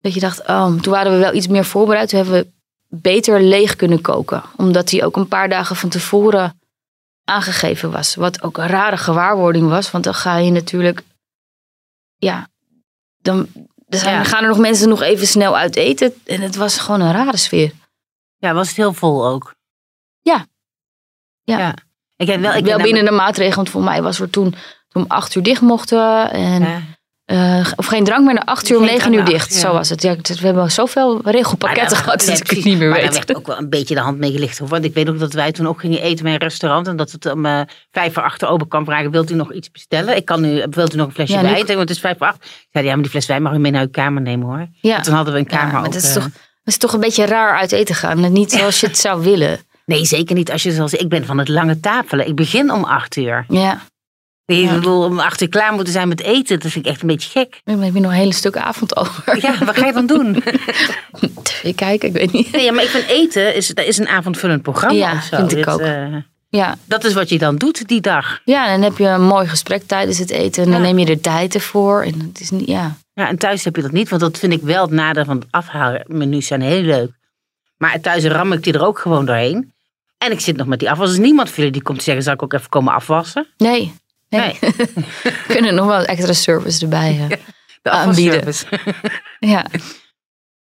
Dat 0.00 0.14
je 0.14 0.20
dacht, 0.20 0.40
oh, 0.46 0.66
toen 0.80 0.92
waren 0.92 1.12
we 1.12 1.18
wel 1.18 1.34
iets 1.34 1.46
meer 1.48 1.64
voorbereid. 1.64 2.08
Toen 2.08 2.18
hebben 2.18 2.40
we 2.40 2.46
beter 3.00 3.42
leeg 3.42 3.76
kunnen 3.76 4.00
koken. 4.00 4.42
Omdat 4.56 4.88
die 4.88 5.04
ook 5.04 5.16
een 5.16 5.28
paar 5.28 5.48
dagen 5.48 5.76
van 5.76 5.88
tevoren 5.88 6.60
aangegeven 7.24 7.90
was. 7.90 8.14
Wat 8.14 8.42
ook 8.42 8.58
een 8.58 8.66
rare 8.66 8.96
gewaarwording 8.96 9.68
was. 9.68 9.90
Want 9.90 10.04
dan 10.04 10.14
ga 10.14 10.36
je 10.36 10.50
natuurlijk... 10.50 11.02
Ja, 12.16 12.48
dan, 13.18 13.46
dan 13.86 14.00
Ja. 14.00 14.24
gaan 14.24 14.42
er 14.42 14.48
nog 14.48 14.58
mensen 14.58 14.88
nog 14.88 15.02
even 15.02 15.26
snel 15.26 15.56
uit 15.56 15.76
eten. 15.76 16.14
En 16.24 16.40
het 16.40 16.56
was 16.56 16.78
gewoon 16.78 17.00
een 17.00 17.12
rare 17.12 17.36
sfeer. 17.36 17.72
Ja, 18.36 18.54
was 18.54 18.68
het 18.68 18.76
heel 18.76 18.92
vol 18.92 19.26
ook? 19.26 19.54
Ja. 20.22 20.46
Ja. 21.42 21.74
Ik 22.16 22.26
heb 22.26 22.40
wel, 22.40 22.54
ik 22.54 22.64
wel 22.64 22.78
binnen 22.78 23.04
de 23.04 23.10
maatregelen. 23.10 23.56
Want 23.56 23.70
voor 23.70 23.82
mij 23.82 24.02
was 24.02 24.20
er 24.20 24.30
toen, 24.30 24.54
toen 24.88 25.02
om 25.02 25.10
acht 25.10 25.34
uur 25.34 25.42
dicht 25.42 25.60
mochten. 25.60 26.30
En, 26.30 26.60
namelijk- 26.60 26.95
eh, 27.26 27.66
of 27.76 27.86
geen 27.86 28.04
drank 28.04 28.24
meer 28.24 28.34
na 28.34 28.44
acht 28.44 28.70
uur 28.70 28.78
om 28.78 28.84
negen 28.84 29.12
uur 29.12 29.24
dicht. 29.24 29.54
Zo 29.54 29.72
was 29.72 29.88
het. 29.88 30.02
Ja, 30.02 30.10
het- 30.10 30.38
we 30.40 30.46
hebben 30.46 30.70
zoveel 30.70 31.20
regelpakketten 31.24 31.96
gehad 31.96 32.24
dat 32.26 32.38
ik 32.40 32.50
het 32.50 32.64
niet 32.64 32.78
meer 32.78 32.88
maar 32.88 32.98
weet. 33.00 33.12
daar 33.12 33.24
werd 33.26 33.36
ook 33.36 33.46
wel 33.46 33.58
een 33.58 33.68
beetje 33.70 33.94
de 33.94 34.00
hand 34.00 34.18
mee 34.18 34.32
gelicht. 34.32 34.58
hoor. 34.58 34.68
Want 34.68 34.84
ik 34.84 34.94
weet 34.94 35.08
ook 35.08 35.18
dat 35.18 35.32
wij 35.32 35.52
toen 35.52 35.66
ook 35.68 35.80
gingen 35.80 36.02
eten 36.02 36.24
bij 36.24 36.32
een 36.32 36.38
restaurant. 36.38 36.86
En 36.86 36.96
dat 36.96 37.10
het 37.12 37.26
om 37.32 37.46
eh, 37.46 37.60
vijf 37.90 38.12
voor 38.12 38.22
acht 38.22 38.44
open 38.44 38.68
kwam 38.68 38.84
vragen. 38.84 39.10
Wilt 39.10 39.30
u 39.30 39.34
nog 39.34 39.52
iets 39.52 39.70
bestellen? 39.70 40.16
Ik 40.16 40.24
kan 40.24 40.40
nu, 40.40 40.64
wilt 40.70 40.94
u 40.94 40.96
nog 40.96 41.06
een 41.06 41.12
flesje 41.12 41.34
Ja, 41.34 41.42
wijn? 41.42 41.66
Want 41.66 41.78
het 41.78 41.90
is 41.90 42.00
vijf 42.00 42.18
voor 42.18 42.26
acht. 42.26 42.44
Ik 42.44 42.68
zei, 42.72 42.84
ja, 42.84 42.92
maar 42.92 43.02
die 43.02 43.10
fles 43.10 43.26
wijn 43.26 43.42
mag 43.42 43.52
u 43.52 43.58
mee 43.58 43.72
naar 43.72 43.82
uw 43.82 43.90
kamer 43.90 44.22
nemen 44.22 44.46
hoor. 44.46 44.68
Ja. 44.80 44.92
Want 44.92 45.04
toen 45.04 45.14
hadden 45.14 45.32
we 45.34 45.38
een 45.38 45.46
Ja, 45.50 45.56
kamer 45.56 45.72
maar 45.72 45.84
ook. 45.86 45.92
dat 45.92 46.02
is, 46.02 46.08
eh, 46.08 46.14
toch, 46.14 46.22
dat 46.22 46.32
is 46.64 46.76
toch 46.78 46.92
een 46.92 47.00
beetje 47.00 47.24
raar 47.26 47.58
uit 47.58 47.72
eten 47.72 47.94
gaan. 47.94 48.24
En 48.24 48.32
Niet 48.32 48.52
zoals 48.52 48.80
je 48.80 48.86
het 48.86 48.98
zou 48.98 49.22
willen. 49.22 49.58
Nee, 49.84 50.04
zeker 50.04 50.34
niet 50.36 50.52
als 50.52 50.62
je 50.62 50.72
zoals 50.72 50.92
ik 50.94 51.08
ben 51.08 51.26
van 51.26 51.38
het 51.38 51.48
lange 51.48 51.80
tafelen. 51.80 52.26
Ik 52.28 52.34
begin 52.34 52.72
om 52.72 52.84
acht 52.84 53.16
uur. 53.16 53.44
Ja, 53.48 53.80
Ik 54.46 54.56
Ja. 54.56 54.74
bedoel, 54.74 55.02
om 55.04 55.18
acht 55.18 55.40
uur 55.40 55.48
klaar 55.48 55.72
moeten 55.72 55.92
zijn 55.92 56.08
met 56.08 56.20
eten. 56.20 56.58
Dat 56.60 56.70
vind 56.70 56.84
ik 56.86 56.90
echt 56.92 57.00
een 57.00 57.06
beetje 57.08 57.30
gek. 57.30 57.60
dan 57.64 57.80
heb 57.82 57.94
je 57.94 58.00
nog 58.00 58.10
een 58.10 58.16
hele 58.16 58.32
stuk 58.34 58.56
avond 58.56 58.96
over. 58.96 59.40
Ja, 59.40 59.64
wat 59.64 59.76
ga 59.78 59.86
je 59.86 59.92
dan 59.92 60.06
doen? 60.06 60.42
TV 61.42 61.74
kijken, 61.74 62.08
ik 62.08 62.14
weet 62.14 62.32
niet. 62.32 62.50
Nee, 62.52 62.64
ja, 62.64 62.72
maar 62.72 62.82
ik 62.82 62.88
vind 62.88 63.06
eten 63.06 63.54
is, 63.54 63.66
dat 63.68 63.84
is 63.84 63.98
een 63.98 64.08
avondvullend 64.08 64.62
programma. 64.62 64.94
Ja, 64.98 65.12
of 65.12 65.22
zo. 65.22 65.36
vind 65.36 65.50
ik 65.50 65.56
Dit, 65.56 65.68
ook. 65.68 65.80
eh, 65.80 66.14
Ja. 66.48 66.76
dat 66.84 67.04
is 67.04 67.12
wat 67.14 67.28
je 67.28 67.38
dan 67.38 67.56
doet 67.56 67.88
die 67.88 68.00
dag. 68.00 68.40
ja, 68.44 68.66
en 68.66 68.72
dan 68.80 68.90
heb 68.90 68.98
je 68.98 69.06
een 69.06 69.22
mooi 69.26 69.46
gesprek 69.48 69.82
tijdens 69.86 70.18
het 70.18 70.30
eten. 70.30 70.64
En 70.64 70.70
dan 70.70 70.80
neem 70.80 70.98
je 70.98 71.06
er 71.06 71.20
tijd 71.20 71.54
ervoor. 71.54 72.02
En 72.02 72.20
het 72.20 72.40
is 72.40 72.50
niet, 72.50 72.66
ja. 72.66 72.96
Ja, 73.14 73.28
en 73.28 73.38
thuis 73.38 73.64
heb 73.64 73.76
je 73.76 73.82
dat 73.82 73.92
niet, 73.92 74.08
want 74.08 74.22
dat 74.22 74.38
vind 74.38 74.52
ik 74.52 74.62
wel 74.62 74.82
het 74.82 74.90
nadeel 74.90 75.24
van 75.24 75.36
het 75.36 75.46
afhaalmenus 75.50 76.46
zijn 76.46 76.60
heel 76.60 76.82
leuk. 76.82 77.10
Maar 77.76 78.00
thuis 78.00 78.24
ram 78.24 78.52
ik 78.52 78.62
die 78.62 78.72
er 78.72 78.86
ook 78.86 78.98
gewoon 78.98 79.24
doorheen. 79.26 79.72
En 80.18 80.32
ik 80.32 80.40
zit 80.40 80.56
nog 80.56 80.66
met 80.66 80.78
die 80.78 80.90
afwas. 80.90 81.08
Dus 81.08 81.18
niemand 81.18 81.48
van 81.48 81.56
jullie 81.56 81.72
die 81.72 81.82
komt 81.82 82.02
zeggen, 82.02 82.24
zal 82.24 82.32
ik 82.32 82.42
ook 82.42 82.52
even 82.52 82.68
komen 82.68 82.92
afwassen? 82.94 83.46
Nee. 83.56 83.92
Nee. 84.28 84.58
We 84.60 85.42
kunnen 85.54 85.74
nog 85.74 85.86
wel 85.86 86.04
extra 86.04 86.32
service 86.32 86.82
erbij 86.82 87.26
eh, 87.30 87.38
De 87.82 87.90
Aanbieden. 87.90 88.54
Ja. 89.38 89.66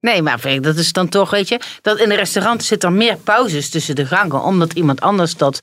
Nee, 0.00 0.22
maar 0.22 0.60
dat 0.60 0.76
is 0.76 0.92
dan 0.92 1.08
toch, 1.08 1.30
weet 1.30 1.48
je, 1.48 1.60
dat 1.82 1.98
in 1.98 2.10
een 2.10 2.16
restaurant 2.16 2.64
zit 2.64 2.84
er 2.84 2.92
meer 2.92 3.16
pauzes 3.16 3.68
tussen 3.68 3.94
de 3.94 4.06
gangen, 4.06 4.42
omdat 4.42 4.72
iemand 4.72 5.00
anders 5.00 5.36
dat 5.36 5.62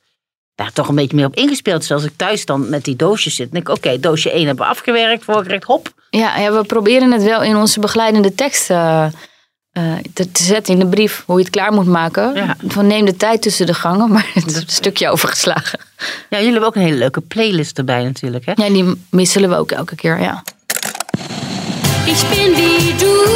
daar 0.56 0.72
toch 0.72 0.88
een 0.88 0.96
beetje 0.96 1.16
meer 1.16 1.26
op 1.26 1.36
ingespeeld 1.36 1.84
is. 1.84 1.92
Als 1.92 2.04
ik 2.04 2.14
thuis 2.16 2.46
dan 2.46 2.70
met 2.70 2.84
die 2.84 2.96
doosjes 2.96 3.36
zit, 3.36 3.52
denk 3.52 3.70
ik, 3.70 3.76
oké, 3.76 4.00
doosje 4.00 4.32
1 4.32 4.46
hebben 4.46 4.66
we 4.66 4.72
afgewerkt, 4.72 5.24
voorgerecht, 5.24 5.64
hop. 5.64 5.94
Ja, 6.10 6.38
ja, 6.38 6.52
we 6.52 6.64
proberen 6.64 7.12
het 7.12 7.24
wel 7.24 7.44
in 7.44 7.56
onze 7.56 7.80
begeleidende 7.80 8.36
tekst 8.36 8.70
eh, 9.72 9.92
eh, 9.92 9.98
te, 10.14 10.32
te 10.32 10.44
zetten 10.44 10.74
in 10.74 10.80
de 10.80 10.86
brief. 10.88 11.24
Hoe 11.26 11.38
je 11.38 11.44
het 11.44 11.52
klaar 11.52 11.74
moet 11.74 11.86
maken. 11.86 12.34
Ja. 12.36 12.56
Van 12.68 12.88
neem 12.88 13.06
de 13.06 13.16
tijd 13.16 13.42
tussen 13.42 13.66
de 13.66 13.74
gangen. 13.74 14.12
Maar 14.12 14.30
het 14.34 14.46
is 14.46 14.56
een 14.56 14.64
stukje 14.68 15.10
overgeslagen. 15.10 15.80
Ja, 16.30 16.38
jullie 16.38 16.52
hebben 16.52 16.68
ook 16.70 16.76
een 16.76 16.82
hele 16.82 16.98
leuke 16.98 17.22
playlist 17.22 17.78
erbij 17.78 18.04
natuurlijk, 18.04 18.46
hè? 18.46 18.52
Ja, 18.56 18.70
die 18.70 19.06
wisselen 19.10 19.50
we 19.50 19.56
ook 19.56 19.72
elke 19.72 19.96
keer, 19.96 20.22
ja. 20.22 20.44
Ich 22.06 22.30
bin 22.30 22.56
wie 22.56 22.96
du. 22.96 23.28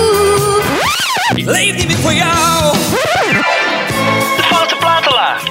Ik 1.35 1.45
leef 1.45 1.75
niet 1.77 1.87
meer 1.87 1.97
voor 1.97 2.13
jou. 2.13 2.73
De 4.37 4.43
foute 4.43 4.75
platenlaar. 4.79 5.41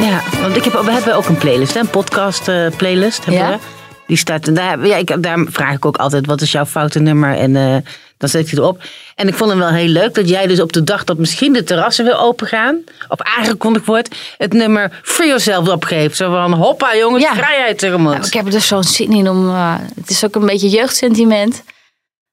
Ja, 0.00 0.22
want 0.40 0.56
ik 0.56 0.64
heb, 0.64 0.72
we 0.72 0.90
hebben 0.92 1.14
ook 1.16 1.26
een 1.26 1.38
playlist, 1.38 1.74
hè? 1.74 1.80
een 1.80 1.90
podcast 1.90 2.48
eh, 2.48 2.66
playlist. 2.76 3.24
Hebben 3.24 3.42
Ja? 3.42 3.50
we. 3.50 3.58
Die 4.06 4.16
staat, 4.16 4.46
en 4.48 4.54
daar, 4.54 4.86
ja, 4.86 4.96
ik, 4.96 5.22
daar 5.22 5.44
vraag 5.50 5.74
ik 5.74 5.84
ook 5.84 5.96
altijd, 5.96 6.26
wat 6.26 6.40
is 6.40 6.52
jouw 6.52 6.66
foute 6.66 6.98
nummer? 7.00 7.36
En 7.36 7.56
eh, 7.56 7.76
dan 8.18 8.28
zet 8.28 8.48
die 8.48 8.58
erop. 8.58 8.82
En 9.14 9.28
ik 9.28 9.34
vond 9.34 9.50
hem 9.50 9.58
wel 9.58 9.68
heel 9.68 9.88
leuk 9.88 10.14
dat 10.14 10.28
jij 10.28 10.46
dus 10.46 10.60
op 10.60 10.72
de 10.72 10.84
dag 10.84 11.04
dat 11.04 11.18
misschien 11.18 11.52
de 11.52 11.64
terrassen 11.64 12.04
weer 12.04 12.18
open 12.18 12.46
gaan, 12.46 12.78
of 13.08 13.20
aangekondigd 13.20 13.86
wordt, 13.86 14.16
het 14.38 14.52
nummer 14.52 15.00
Free 15.02 15.26
Yourself 15.28 15.68
opgeeft. 15.68 16.16
Zo 16.16 16.30
van, 16.30 16.52
hoppa 16.52 16.96
jongens, 16.96 17.22
Ja. 17.24 17.34
vrijheid 17.34 17.78
tegemoet. 17.78 18.12
Nou, 18.14 18.26
ik 18.26 18.32
heb 18.32 18.44
er 18.44 18.50
dus 18.50 18.66
zo'n 18.66 18.84
zin 18.84 19.12
in 19.12 19.28
om. 19.28 19.48
eh, 19.48 19.74
het 19.94 20.10
is 20.10 20.24
ook 20.24 20.34
een 20.34 20.46
beetje 20.46 20.68
jeugdsentiment. 20.68 21.62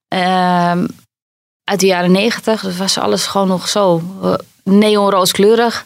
Ehm, 0.08 0.86
uit 1.63 1.80
de 1.80 1.86
jaren 1.86 2.12
negentig. 2.12 2.62
Dus 2.62 2.78
was 2.78 2.98
alles 2.98 3.26
gewoon 3.26 3.48
nog 3.48 3.67
zo 3.67 4.02
uh, 4.24 4.34
neonrooskleurig. 4.63 5.86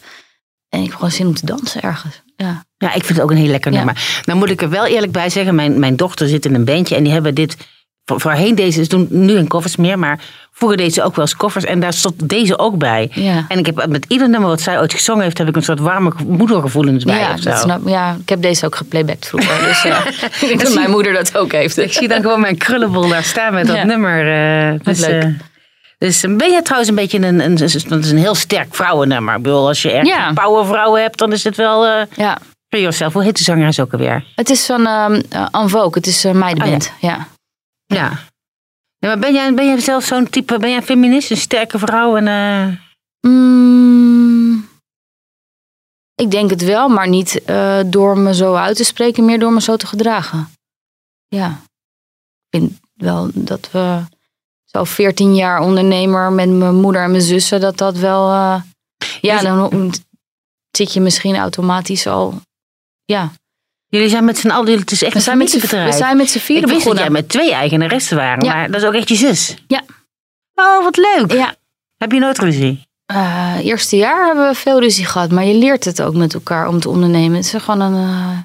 En 0.68 0.78
ik 0.80 0.86
heb 0.86 0.94
gewoon 0.94 1.10
zin 1.10 1.26
om 1.26 1.34
te 1.34 1.46
dansen 1.46 1.80
ergens. 1.82 2.22
Ja. 2.36 2.64
Ja, 2.78 2.88
ik 2.94 3.04
vind 3.04 3.08
het 3.08 3.20
ook 3.20 3.30
een 3.30 3.36
heel 3.36 3.46
lekker 3.50 3.70
Ja. 3.72 3.76
nummer. 3.76 4.22
Nou 4.24 4.38
moet 4.38 4.50
ik 4.50 4.62
er 4.62 4.70
wel 4.70 4.86
eerlijk 4.86 5.12
bij 5.12 5.30
zeggen, 5.30 5.54
mijn, 5.54 5.78
mijn 5.78 5.96
dochter 5.96 6.28
zit 6.28 6.44
in 6.44 6.54
een 6.54 6.64
bandje 6.64 6.96
en 6.96 7.02
die 7.04 7.12
hebben 7.12 7.34
dit, 7.34 7.56
voorheen 8.14 8.54
deze, 8.54 8.82
ze 8.82 8.88
doen 8.88 9.06
nu 9.10 9.36
in 9.36 9.48
koffers 9.48 9.76
meer, 9.76 9.98
maar 9.98 10.18
vroeger 10.52 10.76
deed 10.78 10.94
ze 10.94 11.02
ook 11.02 11.16
wel 11.16 11.24
eens 11.24 11.36
koffers 11.36 11.64
en 11.64 11.80
daar 11.80 11.92
stond 11.92 12.28
deze 12.28 12.58
ook 12.58 12.78
bij. 12.78 13.10
Ja. 13.12 13.44
En 13.48 13.58
ik 13.58 13.66
heb 13.66 13.86
met 13.88 14.04
ieder 14.08 14.28
nummer 14.28 14.48
wat 14.48 14.60
zij 14.60 14.80
ooit 14.80 14.92
gezongen 14.92 15.22
heeft, 15.22 15.38
heb 15.38 15.48
ik 15.48 15.56
een 15.56 15.62
soort 15.62 15.80
warme 15.80 16.12
moedergevoelens 16.26 17.04
bij. 17.04 17.18
Ja, 17.18 17.34
dat 17.42 17.58
snap, 17.58 17.80
ja, 17.88 18.16
ik 18.20 18.28
heb 18.28 18.42
deze 18.42 18.66
ook 18.66 18.74
geplaybacked 18.76 19.26
vroeger. 19.26 19.58
Dus 19.68 19.82
ja, 19.82 20.06
ik 20.06 20.36
denk 20.40 20.58
dat 20.60 20.68
zie- 20.70 20.78
mijn 20.78 20.90
moeder 20.90 21.12
dat 21.12 21.36
ook 21.36 21.52
heeft. 21.52 21.78
Ik 21.78 21.92
zie 21.92 22.08
dan 22.08 22.20
gewoon 22.22 22.40
mijn 22.40 22.56
krullenbol 22.56 23.08
daar 23.08 23.24
staan 23.24 23.54
met 23.54 23.66
dat 23.66 23.76
Ja. 23.76 23.84
nummer. 23.84 24.32
eh, 24.72 24.80
dus, 24.82 25.06
leuk. 25.06 25.22
eh, 25.22 25.28
dus 25.98 26.20
ben 26.20 26.50
je 26.52 26.60
trouwens 26.62 26.88
een 26.90 26.96
beetje 26.96 27.18
een, 27.26 27.40
een, 27.40 27.56
is 27.58 27.84
een 27.90 28.18
heel 28.18 28.34
sterk 28.34 28.74
vrouwennummer. 28.74 29.34
Ik 29.36 29.42
bedoel, 29.42 29.66
als 29.66 29.82
je 29.82 29.90
echt 29.92 30.06
Ja. 30.06 30.28
een 30.28 30.34
powervrouw 30.34 30.94
hebt, 30.94 31.18
dan 31.18 31.32
is 31.32 31.44
het 31.44 31.56
wel 31.56 31.86
eh 31.86 32.02
Ja, 32.16 32.38
voor 32.68 32.80
jezelf. 32.80 33.12
Hoe 33.12 33.22
heet 33.22 33.36
de 33.36 33.44
zangeres 33.44 33.80
ook 33.80 33.92
alweer? 33.92 34.24
het 34.34 34.50
is 34.50 34.66
van 34.66 34.86
ehm 34.86 35.20
uh, 35.32 35.46
Anvoke. 35.50 35.98
Het 35.98 36.06
is 36.06 36.24
een 36.24 36.38
ja. 36.38 36.78
Ja. 37.00 37.26
Ja 37.86 38.18
maar 38.98 39.18
ben 39.18 39.34
jij, 39.34 39.54
ben 39.54 39.66
jij 39.66 39.80
zelf 39.80 40.04
zo'n 40.04 40.28
type, 40.30 40.58
ben 40.58 40.70
jij 40.70 40.82
feminist, 40.82 41.30
een 41.30 41.36
sterke 41.36 41.78
vrouw? 41.78 42.16
En, 42.16 42.26
eh, 42.28 42.84
Mm, 43.30 44.68
ik 46.14 46.30
denk 46.30 46.50
het 46.50 46.62
wel, 46.62 46.88
maar 46.88 47.08
niet 47.08 47.44
eh, 47.44 47.80
door 47.86 48.18
me 48.18 48.34
zo 48.34 48.54
uit 48.54 48.76
te 48.76 48.84
spreken, 48.84 49.24
meer 49.24 49.38
door 49.38 49.52
me 49.52 49.60
zo 49.60 49.76
te 49.76 49.86
gedragen. 49.86 50.48
Ja. 51.28 51.50
Ik 52.48 52.58
vind 52.60 52.78
wel 52.94 53.30
dat 53.34 53.70
we 53.70 54.02
zo 54.64 54.84
14 54.84 55.34
jaar 55.34 55.60
ondernemer 55.60 56.32
met 56.32 56.48
mijn 56.50 56.74
moeder 56.74 57.02
en 57.02 57.10
mijn 57.10 57.22
zussen, 57.22 57.60
dat 57.60 57.76
dat 57.76 57.96
wel. 57.96 58.30
eh, 58.30 58.62
ja, 59.20 59.34
Dus- 59.34 59.42
dan 59.42 59.92
zit 60.70 60.92
je 60.92 61.00
misschien 61.00 61.36
automatisch 61.36 62.06
al. 62.06 62.40
Ja, 63.04 63.32
jullie 63.88 64.08
zijn 64.08 64.24
met 64.24 64.38
z'n 64.38 64.48
allen, 64.50 64.78
het 64.78 64.90
is 64.90 65.02
echt 65.02 65.12
we 65.12 65.18
een 65.18 65.24
zijn 65.24 65.38
met 65.38 65.50
z'n 65.50 65.58
we 65.84 65.92
zijn 65.92 66.16
met 66.16 66.30
z'n 66.30 66.36
Ik 66.38 66.42
vieren 66.44 66.68
wist 66.68 66.84
dat 66.84 66.94
begonnen. 66.94 67.02
jij 67.12 67.22
met 67.22 67.28
twee 67.28 67.52
eigenaressen 67.52 68.16
waren, 68.16 68.44
Ja. 68.44 68.52
maar 68.54 68.70
dat 68.70 68.80
is 68.82 68.86
ook 68.86 68.94
echt 68.94 69.08
je 69.08 69.14
zus. 69.14 69.56
Ja. 69.66 69.82
Oh, 70.54 70.82
wat 70.82 70.96
leuk. 70.96 71.32
Ja. 71.32 71.54
Heb 71.96 72.12
je 72.12 72.18
nooit 72.18 72.38
ruzie? 72.38 72.84
Eh, 73.06 73.54
eerste 73.62 73.96
jaar 73.96 74.26
hebben 74.26 74.48
we 74.48 74.54
veel 74.54 74.80
ruzie 74.80 75.04
gehad, 75.06 75.30
maar 75.30 75.44
je 75.44 75.54
leert 75.54 75.84
het 75.84 76.02
ook 76.02 76.14
met 76.14 76.34
elkaar 76.34 76.68
om 76.68 76.80
te 76.80 76.88
ondernemen. 76.88 77.36
Het 77.36 77.44
is 77.54 77.62
gewoon 77.62 77.80
een. 77.80 77.94
eh, 78.08 78.38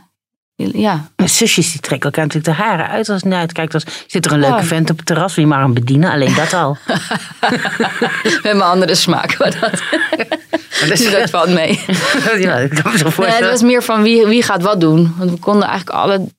ja, 0.56 1.10
Mijn 1.16 1.30
zusjes 1.30 1.72
die 1.72 1.80
trekken 1.82 2.10
elkaar 2.12 2.26
natuurlijk 2.26 2.58
de 2.58 2.64
haren 2.64 2.88
uit 2.88 3.10
als 3.10 3.24
het 3.24 3.34
uitkijkt. 3.34 3.74
Als 3.74 3.84
zit 4.08 4.26
er 4.26 4.32
een 4.32 4.40
leuke 4.40 4.56
Ja. 4.56 4.64
vent 4.64 4.90
op 4.90 4.98
het 4.98 5.06
terras, 5.06 5.36
wie 5.36 5.46
mag 5.46 5.60
hem 5.60 5.74
bedienen? 5.74 6.12
Alleen 6.12 6.34
dat 6.36 6.54
al. 6.54 6.78
we 8.22 8.40
hebben 8.44 8.66
andere 8.66 8.96
smaak. 8.96 9.38
Maar 9.40 9.60
dat, 9.60 9.82
dus 10.88 11.12
dat 11.12 11.30
valt 11.36 11.50
mee. 11.50 11.80
ja, 12.38 12.56
ik 12.58 12.70
kan 12.70 12.92
me 12.92 12.98
zo 12.98 13.04
Nee, 13.04 13.14
voorstellen. 13.14 13.34
het 13.36 13.50
was 13.52 13.62
meer 13.62 13.84
van 13.84 14.02
wie, 14.02 14.26
wie 14.26 14.44
gaat 14.44 14.62
wat 14.62 14.80
doen. 14.80 15.14
Want 15.18 15.32
we 15.32 15.38
konden 15.38 15.68
eigenlijk 15.68 15.98
alle 15.98 16.30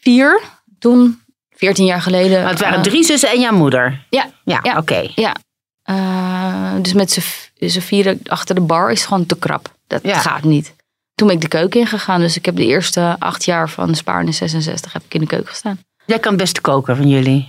vier 0.00 0.40
toen, 0.78 1.20
14 1.56 1.84
jaar 1.84 2.02
geleden. 2.02 2.40
Maar 2.42 2.50
het 2.50 2.60
waren 2.60 2.76
eh, 2.76 2.82
drie 2.82 3.04
zussen 3.04 3.28
en 3.30 3.40
jouw 3.40 3.52
moeder. 3.54 4.06
Ja, 4.10 4.26
Ja, 4.44 4.58
Ja. 4.62 4.76
oké. 4.78 5.08
ja. 5.14 5.34
Eh, 5.82 6.72
dus 6.82 6.92
met 6.92 7.22
z'n 7.58 7.80
vieren 7.80 8.20
achter 8.26 8.54
de 8.54 8.60
bar 8.60 8.90
is 8.90 9.04
gewoon 9.04 9.26
te 9.26 9.36
krap. 9.38 9.74
Dat 9.86 10.00
Ja. 10.02 10.18
gaat 10.18 10.42
niet. 10.42 10.74
Toen 11.20 11.28
ben 11.28 11.36
ik 11.38 11.42
de 11.44 11.48
keuken 11.58 11.80
ingegaan. 11.80 12.20
Dus 12.20 12.36
ik 12.36 12.44
heb 12.44 12.56
de 12.56 12.66
eerste 12.66 13.16
acht 13.18 13.44
jaar 13.44 13.70
van 13.70 13.94
Spaarne 13.94 14.32
66 14.32 14.92
heb 14.92 15.02
ik 15.04 15.14
in 15.14 15.20
de 15.20 15.26
keuken 15.26 15.48
gestaan. 15.48 15.78
Jij 16.06 16.18
kan 16.18 16.32
het 16.32 16.40
beste 16.40 16.60
koken 16.60 16.96
van 16.96 17.08
jullie. 17.08 17.48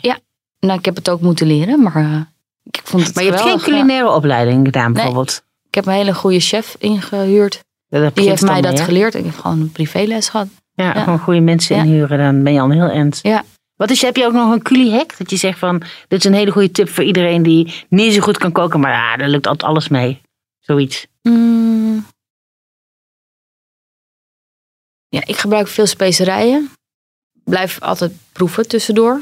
Nou, 0.59 0.79
ik 0.79 0.85
heb 0.85 0.95
het 0.95 1.09
ook 1.09 1.21
moeten 1.21 1.47
leren, 1.47 1.81
maar 1.83 1.95
eh, 1.95 2.15
ik 2.63 2.81
vond 2.83 3.05
het 3.05 3.15
Maar 3.15 3.23
je 3.23 3.29
hebt 3.29 3.41
geen 3.41 3.57
ja. 3.57 3.63
culinaire 3.63 4.09
opleiding 4.09 4.65
gedaan 4.65 4.93
bijvoorbeeld. 4.93 5.43
Ik 5.67 5.75
heb 5.75 5.85
een 5.85 5.93
hele 5.93 6.13
goede 6.13 6.39
chef 6.39 6.75
ingehuurd. 6.79 7.63
Dat 7.89 8.15
Die 8.15 8.29
heeft 8.29 8.41
mij 8.41 8.61
dat 8.61 8.79
geleerd. 8.79 9.15
Ik 9.15 9.25
heb 9.25 9.37
gewoon 9.37 9.59
een 9.61 9.71
privéles 9.71 10.29
gehad. 10.29 10.47
Ja, 10.73 10.93
Ja. 10.93 11.03
gewoon 11.03 11.19
goede 11.19 11.39
mensen 11.39 11.75
Ja. 11.75 11.81
inhuren, 11.83 12.17
dan 12.17 12.43
ben 12.43 12.53
je 12.53 12.59
al 12.59 12.65
een 12.65 12.71
heel 12.81 12.89
eind. 12.89 13.19
Ja. 13.21 13.43
Wat 13.75 13.89
is, 13.89 14.01
heb 14.01 14.15
je 14.17 14.25
ook 14.25 14.33
nog 14.33 14.51
een 14.51 14.61
culiehack? 14.61 15.17
Dat 15.17 15.29
je 15.29 15.37
zegt 15.37 15.59
van, 15.59 15.81
dit 16.07 16.19
is 16.19 16.25
een 16.25 16.33
hele 16.33 16.51
goede 16.51 16.71
tip 16.71 16.89
voor 16.89 17.03
iedereen 17.03 17.43
die 17.43 17.73
niet 17.89 18.13
zo 18.13 18.21
goed 18.21 18.37
kan 18.37 18.51
koken, 18.51 18.79
maar 18.79 18.91
ja, 18.91 19.17
daar 19.17 19.29
lukt 19.29 19.47
altijd 19.47 19.69
alles 19.69 19.87
mee. 19.87 20.21
Zoiets. 20.59 21.07
Mm. 21.21 22.05
Ja, 25.11 25.21
ik 25.25 25.37
gebruik 25.37 25.67
veel 25.67 25.85
specerijen. 25.85 26.71
Blijf 27.43 27.81
altijd 27.81 28.11
proeven 28.31 28.67
tussendoor. 28.67 29.21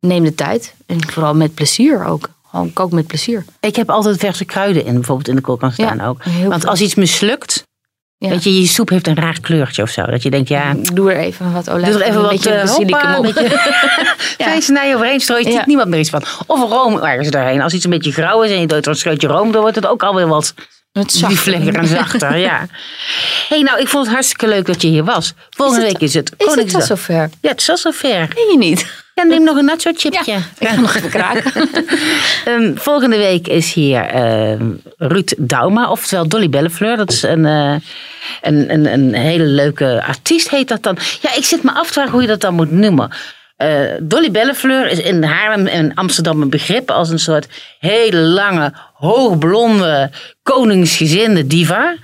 Neem 0.00 0.24
de 0.24 0.34
tijd. 0.34 0.74
En 0.86 1.08
vooral 1.10 1.34
met 1.34 1.54
plezier 1.54 2.04
ook. 2.04 2.28
gewoon 2.50 2.72
kook 2.72 2.90
met 2.92 3.06
plezier. 3.06 3.44
Ik 3.60 3.76
heb 3.76 3.90
altijd 3.90 4.16
verse 4.18 4.44
kruiden 4.44 4.84
in, 4.84 4.94
bijvoorbeeld 4.94 5.28
in 5.28 5.34
de 5.34 5.40
koelkast 5.40 5.74
staan 5.74 5.96
Ja, 5.96 6.06
ook. 6.06 6.22
Want 6.48 6.66
als 6.66 6.80
iets 6.80 6.94
mislukt, 6.94 7.62
Ja. 8.18 8.28
weet 8.28 8.42
je, 8.44 8.60
je 8.60 8.66
soep 8.66 8.88
heeft 8.88 9.06
een 9.06 9.14
raar 9.16 9.40
kleurtje 9.40 9.82
of 9.82 9.90
zo. 9.90 10.04
Dat 10.04 10.22
je 10.22 10.30
denkt, 10.30 10.48
ja, 10.48 10.74
Doe 10.74 11.12
er 11.12 11.18
even 11.18 11.52
wat 11.52 11.70
olijf. 11.70 11.92
doe 11.92 12.00
er 12.02 12.06
even 12.06 12.16
een 12.16 12.22
wat 12.22 12.30
beetje 12.30 12.50
eh, 12.50 12.60
basilicum 12.64 13.14
op. 13.14 13.22
beetje 13.22 13.48
vijsnij 14.38 14.94
overheen, 14.94 15.20
strooi 15.20 15.44
Ja. 15.44 15.50
ziet 15.50 15.66
niemand 15.66 15.88
meer 15.88 15.98
iets 16.00 16.10
van. 16.10 16.22
Of 16.46 16.60
een 16.60 16.68
room 16.68 16.96
ergens 16.98 17.30
doorheen. 17.30 17.60
Als 17.62 17.72
iets 17.72 17.84
een 17.84 17.90
beetje 17.90 18.12
grauw 18.12 18.42
is 18.42 18.50
en 18.50 18.60
je 18.60 18.66
doet 18.66 18.84
er 18.84 18.88
een 18.92 18.96
scheutje 18.96 19.28
room, 19.28 19.52
dan 19.52 19.60
wordt 19.60 19.76
het 19.76 19.86
ook 19.86 20.02
alweer 20.02 20.26
wat 20.28 20.54
Het 20.98 21.12
zacht. 21.12 21.32
lieflijker 21.32 21.74
en 21.74 21.86
zachter. 21.86 22.36
ja. 22.36 22.66
hey, 23.48 23.60
nou, 23.62 23.80
ik 23.80 23.88
vond 23.88 24.04
het 24.04 24.12
hartstikke 24.14 24.48
leuk 24.48 24.66
dat 24.66 24.82
je 24.82 24.88
hier 24.88 25.04
was. 25.04 25.32
Volgende 25.50 25.82
Is 25.86 25.88
het- 25.92 25.98
week 26.00 26.08
is 26.08 26.14
het 26.14 26.24
Is 26.24 26.30
het 26.38 26.48
al 26.48 26.54
Koningsdag. 26.54 26.84
zover? 26.86 27.30
Ja, 27.40 27.48
het 27.50 27.60
is 27.60 27.68
al 27.70 27.76
zover. 27.76 28.28
Ken 28.28 28.50
je 28.50 28.56
niet? 28.58 28.86
Ja, 29.14 29.22
neem 29.22 29.44
nog 29.44 29.56
een 29.56 29.64
nacho 29.64 29.90
chipje. 29.96 30.36
Ik 30.58 30.68
ga 30.68 30.80
nog 30.80 30.94
even 30.94 31.10
kraken. 31.10 31.52
Ehm, 32.44 32.76
volgende 32.76 33.16
week 33.16 33.48
is 33.48 33.72
hier 33.72 34.00
ehm, 34.00 34.70
Ruud 34.96 35.34
Dauma, 35.38 35.90
oftewel 35.90 36.28
Dolly 36.28 36.48
Bellefleur. 36.48 36.96
Dat 36.96 37.12
is 37.12 37.22
een, 37.22 37.46
eh, 37.46 37.74
een, 38.42 38.72
een, 38.72 38.92
een 38.92 39.14
hele 39.14 39.44
leuke 39.44 40.02
artiest, 40.06 40.50
heet 40.50 40.68
dat 40.68 40.82
dan. 40.82 40.98
Ja, 41.20 41.34
ik 41.34 41.44
zit 41.44 41.62
me 41.62 41.72
af 41.74 41.86
te 41.86 41.92
vragen 41.92 42.12
hoe 42.12 42.20
je 42.22 42.26
dat 42.28 42.40
dan 42.40 42.54
moet 42.54 42.70
noemen. 42.70 43.10
Eh, 43.56 43.94
Dolly 44.00 44.30
Bellefleur 44.30 44.86
is 44.86 44.98
in 44.98 45.22
Haarlem 45.22 45.66
en 45.66 45.94
Amsterdam 45.94 46.42
een 46.42 46.50
begrip 46.50 46.90
als 46.90 47.10
een 47.10 47.18
soort 47.18 47.48
hele 47.78 48.20
lange, 48.20 48.72
hoogblonde, 48.94 50.10
koningsgezinde 50.42 51.46
diva. 51.46 51.96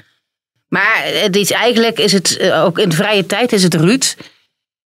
Maar 0.68 1.02
het 1.04 1.36
is 1.36 1.50
eigenlijk, 1.50 1.98
is 1.98 2.12
het, 2.12 2.36
eh, 2.36 2.64
ook 2.64 2.78
in 2.78 2.88
de 2.88 2.96
vrije 2.96 3.26
tijd 3.26 3.52
is 3.52 3.62
het 3.62 3.74
Ruud. 3.74 4.16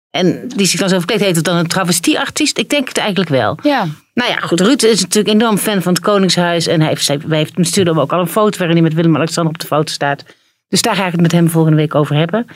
En 0.10 0.48
die 0.48 0.66
zich 0.66 0.80
dan 0.80 0.90
zo 0.90 0.98
verkleedt, 0.98 1.24
heet 1.24 1.36
het 1.36 1.46
dan 1.46 1.56
een 1.56 1.68
travestieartiest? 1.68 2.58
Ik 2.58 2.70
denk 2.70 2.88
het 2.88 2.98
eigenlijk 2.98 3.30
wel. 3.30 3.58
Ja. 3.64 3.88
Nou 4.14 4.30
ja, 4.30 4.38
goed. 4.38 4.60
Ruud 4.60 4.84
is 4.84 5.02
natuurlijk 5.02 5.36
enorm 5.36 5.58
fan 5.58 5.82
van 5.82 5.94
het 5.94 6.02
Koningshuis. 6.02 6.68
En 6.68 6.80
hij 6.80 6.90
heeft, 6.90 7.08
hij 7.08 7.20
heeft, 7.30 7.56
hij 7.56 7.64
stuurde 7.64 7.90
hem 7.90 8.00
ook 8.00 8.14
al 8.14 8.20
een 8.20 8.28
foto 8.28 8.58
waarin 8.58 8.76
hij 8.76 8.86
met 8.86 8.94
Willem-Alexander 8.94 9.54
op 9.54 9.60
de 9.60 9.68
foto 9.68 9.94
staat. 9.94 10.24
Dus 10.68 10.82
daar 10.82 10.96
ga 10.96 11.06
ik 11.06 11.12
het 11.12 11.22
met 11.22 11.32
hem 11.32 11.50
volgende 11.50 11.78
week 11.78 11.96
over 11.96 12.16
hebben. 12.16 12.48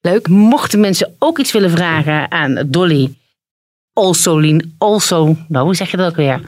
Leuk. 0.00 0.28
Mochten 0.28 0.80
mensen 0.80 1.14
ook 1.18 1.38
iets 1.38 1.52
willen 1.52 1.70
vragen 1.70 2.30
aan 2.30 2.62
Dolly. 2.66 3.14
Also, 3.98 4.40
also 4.78 5.36
nou 5.48 5.64
hoe 5.64 5.74
zeg 5.74 5.90
je 5.90 5.96
dat 5.96 6.10
ook 6.10 6.16
weer? 6.16 6.40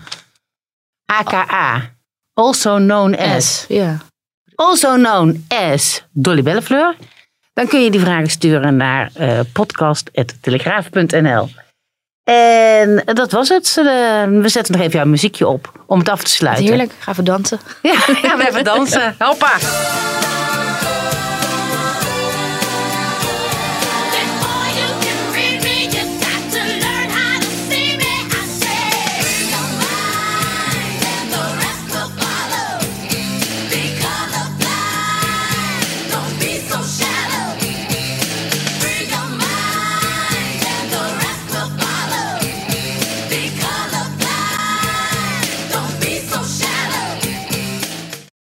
AKA. 1.04 1.90
Also 2.34 2.76
known 2.76 3.14
as. 3.14 3.64
Ja. 3.68 3.98
Also 4.54 4.94
known 4.94 5.46
as 5.48 6.02
Dolly 6.12 6.42
Bellefleur. 6.42 6.96
Dan 7.52 7.66
kun 7.66 7.82
je 7.84 7.90
die 7.90 8.00
vragen 8.00 8.30
sturen 8.30 8.76
naar 8.76 9.10
eh 9.14 9.40
podcast.telegraaf.nl. 9.52 11.48
En 12.24 13.02
dat 13.04 13.32
was 13.32 13.48
het. 13.48 13.76
Eh, 13.78 13.84
we 14.24 14.48
zetten 14.48 14.74
nog 14.74 14.82
even 14.82 14.98
jouw 14.98 15.08
muziekje 15.08 15.48
op 15.48 15.82
om 15.86 15.98
het 15.98 16.08
af 16.08 16.22
te 16.22 16.30
sluiten. 16.30 16.64
Heerlijk. 16.64 16.92
Ga 16.98 17.12
even 17.12 17.24
dansen. 17.24 17.60
Ja, 17.82 17.94
gaan 17.94 18.38
we 18.38 18.48
even 18.48 18.64
dansen. 18.64 19.14
Hoppa. 19.18 19.58